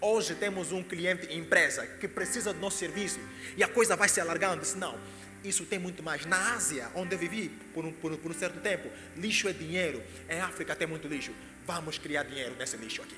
[0.00, 3.20] Hoje temos um cliente empresa que precisa do nosso serviço
[3.56, 4.62] e a coisa vai se alargando.
[4.62, 4.98] Disse, não,
[5.44, 6.26] isso tem muito mais.
[6.26, 10.02] Na Ásia, onde eu vivi por um, por, por um certo tempo, lixo é dinheiro.
[10.28, 11.32] Em África tem muito lixo.
[11.66, 13.16] Vamos criar dinheiro nesse lixo aqui.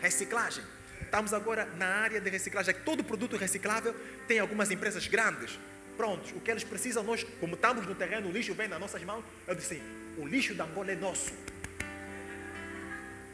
[0.00, 0.64] Reciclagem.
[1.02, 2.74] Estamos agora na área de reciclagem.
[2.84, 3.94] Todo produto reciclável
[4.28, 5.58] tem algumas empresas grandes.
[5.96, 9.02] Prontos, o que eles precisam, nós, como estamos no terreno, o lixo vem nas nossas
[9.02, 9.24] mãos.
[9.46, 9.82] Eu disse:
[10.16, 11.32] o lixo da Angola é nosso.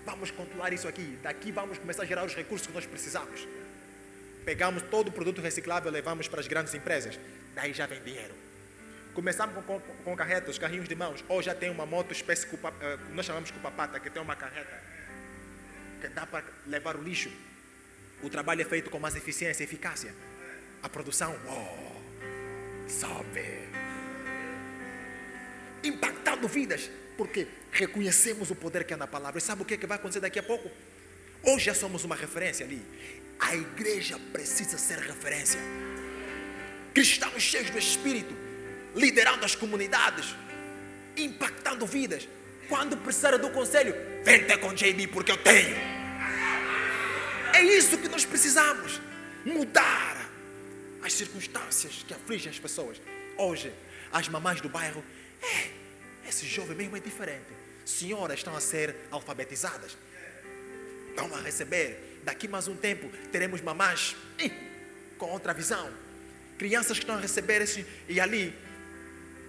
[0.05, 1.19] Vamos controlar isso aqui.
[1.23, 3.47] Daqui vamos começar a gerar os recursos que nós precisamos.
[4.47, 7.21] Pegamos todo o produto reciclável, levamos para as grandes empresas.
[7.55, 8.35] Daí já vem dinheiro.
[9.13, 11.23] Começamos com, com, com carretas, carrinhos de mãos.
[11.29, 14.81] Ou já tem uma moto espécie, eh, nós chamamos de cupapata, que tem uma carreta
[16.01, 17.31] que dá para levar o lixo
[18.23, 20.15] o trabalho é feito com mais eficiência e eficácia.
[20.83, 23.69] A produção, oh, sobe.
[25.83, 29.39] Impactando vidas, porque reconhecemos o poder que há na palavra.
[29.39, 30.71] E sabe o que, é que vai acontecer daqui a pouco?
[31.43, 32.83] Hoje já somos uma referência ali.
[33.39, 35.61] A igreja precisa ser referência.
[36.95, 38.35] Cristãos cheios do Espírito,
[38.95, 40.35] liderando as comunidades,
[41.17, 42.29] impactando vidas.
[42.69, 45.77] Quando precisar do conselho, vem ter com JB porque eu tenho.
[47.55, 49.01] É isso que nós precisamos.
[49.45, 50.29] Mudar
[51.03, 53.01] as circunstâncias que afligem as pessoas.
[53.39, 53.73] Hoje,
[54.13, 55.05] as mamães do bairro,
[55.41, 55.71] é,
[56.29, 57.47] esse jovem mesmo é diferente.
[57.85, 59.97] Senhoras estão a ser alfabetizadas.
[61.11, 62.06] Estão a receber.
[62.27, 64.17] Daqui mais um tempo teremos mamás
[65.17, 65.89] com outra visão.
[66.59, 68.53] Crianças que estão a receber esse, e ali,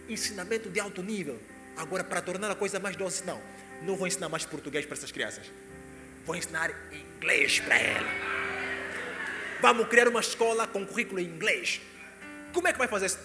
[0.07, 1.41] ensinamento de alto nível.
[1.75, 3.41] Agora, para tornar a coisa mais doce, não.
[3.81, 5.51] Não vou ensinar mais português para essas crianças.
[6.23, 8.09] Vou ensinar inglês para ela.
[9.59, 11.81] Vamos criar uma escola com currículo em inglês.
[12.53, 13.19] Como é que vai fazer isso?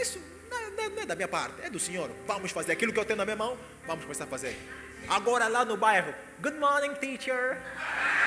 [0.00, 2.08] Isso não é, não é da minha parte, é do Senhor.
[2.24, 4.56] Vamos fazer aquilo que eu tenho na minha mão, vamos começar a fazer.
[5.08, 7.58] Agora lá no bairro, good morning, teacher.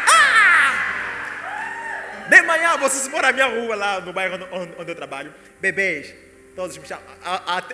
[0.07, 0.95] Ah!
[2.29, 4.37] De manhã, vocês moram na minha rua, lá no bairro
[4.77, 5.33] onde eu trabalho.
[5.59, 6.13] Bebês,
[6.55, 7.03] todos me chamam.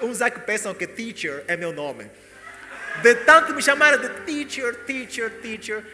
[0.02, 2.10] Uns aqui pensam que teacher é meu nome.
[3.02, 5.86] De tanto me chamaram de teacher, teacher, teacher.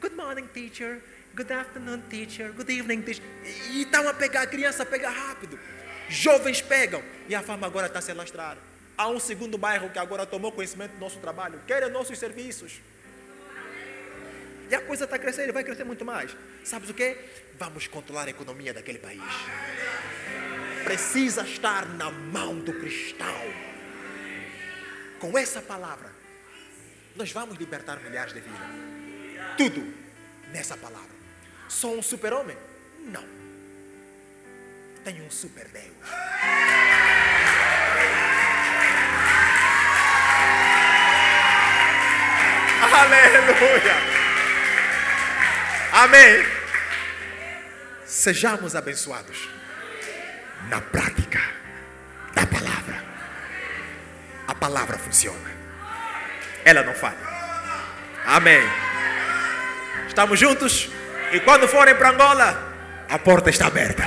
[0.00, 1.00] Good morning, teacher.
[1.34, 2.52] Good afternoon, teacher.
[2.52, 3.22] Good evening, teacher.
[3.70, 5.58] E estão a pegar, a criança pega rápido.
[6.08, 7.02] Jovens pegam.
[7.28, 8.56] E a fama agora está a se alastrar.
[9.00, 12.82] Há um segundo bairro que agora tomou conhecimento do nosso trabalho, quer nossos serviços.
[14.68, 16.36] E a coisa está crescendo, vai crescer muito mais.
[16.62, 17.16] Sabes o que?
[17.58, 19.22] Vamos controlar a economia daquele país.
[20.84, 23.40] Precisa estar na mão do cristão.
[25.18, 26.12] Com essa palavra,
[27.16, 28.60] nós vamos libertar milhares de vidas
[29.56, 29.94] tudo
[30.52, 31.08] nessa palavra.
[31.70, 32.56] Sou um super-homem?
[32.98, 33.24] Não.
[35.02, 35.68] Tenho um super
[42.92, 43.94] Aleluia.
[45.92, 46.46] Amém.
[48.04, 49.48] Sejamos abençoados
[50.68, 51.40] na prática
[52.34, 53.02] da palavra.
[54.46, 55.50] A palavra funciona.
[56.64, 57.16] Ela não falha.
[58.26, 58.62] Amém.
[60.08, 60.90] Estamos juntos?
[61.32, 62.74] E quando forem para Angola,
[63.08, 64.02] a porta está aberta.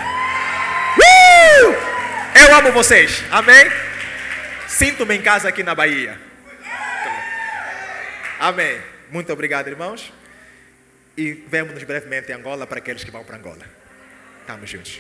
[0.98, 1.94] Uh!
[2.36, 3.24] Eu amo vocês.
[3.32, 3.72] Amém?
[4.68, 6.33] Sinto-me em casa aqui na Bahia.
[8.44, 8.78] Amém.
[9.10, 10.12] Muito obrigado, irmãos.
[11.16, 13.66] E vemos-nos brevemente em Angola para aqueles que vão para Angola.
[14.42, 15.00] Estamos juntos.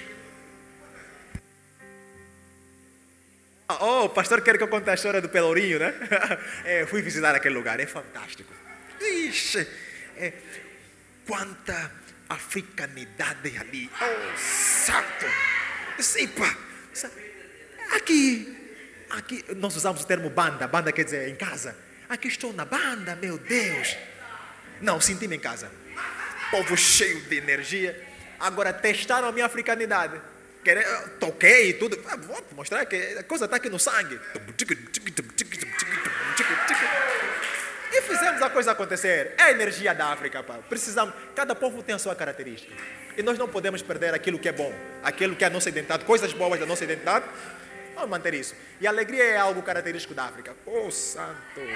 [3.82, 5.94] Oh, o pastor quer que eu conte a história do Pelourinho, né?
[6.64, 8.54] É, fui visitar aquele lugar, é fantástico.
[9.02, 9.68] Ixi,
[10.16, 10.32] é,
[11.28, 11.92] quanta
[12.30, 13.92] africanidade ali.
[14.02, 15.26] Oh, santo!
[16.18, 16.58] Epa,
[17.94, 18.58] aqui,
[19.10, 20.66] aqui, nós usamos o termo banda.
[20.66, 21.83] Banda quer dizer em casa.
[22.10, 23.98] Aqui estou na banda, meu Deus.
[24.82, 25.72] Não, senti-me em casa.
[26.52, 28.00] Povo cheio de energia.
[28.40, 30.20] Agora testaram a minha africanidade.
[31.20, 32.00] Toquei e tudo.
[32.08, 34.20] Ah, vou mostrar que a coisa está aqui no sangue.
[37.92, 39.34] E fizemos a coisa acontecer.
[39.38, 40.56] É a energia da África, pá.
[40.70, 41.14] Precisamos.
[41.36, 42.74] Cada povo tem a sua característica.
[43.16, 44.74] E nós não podemos perder aquilo que é bom,
[45.04, 47.26] aquilo que é a nossa identidade, coisas boas da nossa identidade.
[47.96, 48.56] Vamos manter isso.
[48.82, 50.56] E alegria é algo característico da África.
[50.66, 51.60] Oh, santo.
[51.60, 51.74] Uh!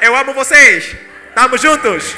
[0.00, 0.96] Eu amo vocês.
[1.28, 2.16] Estamos juntos.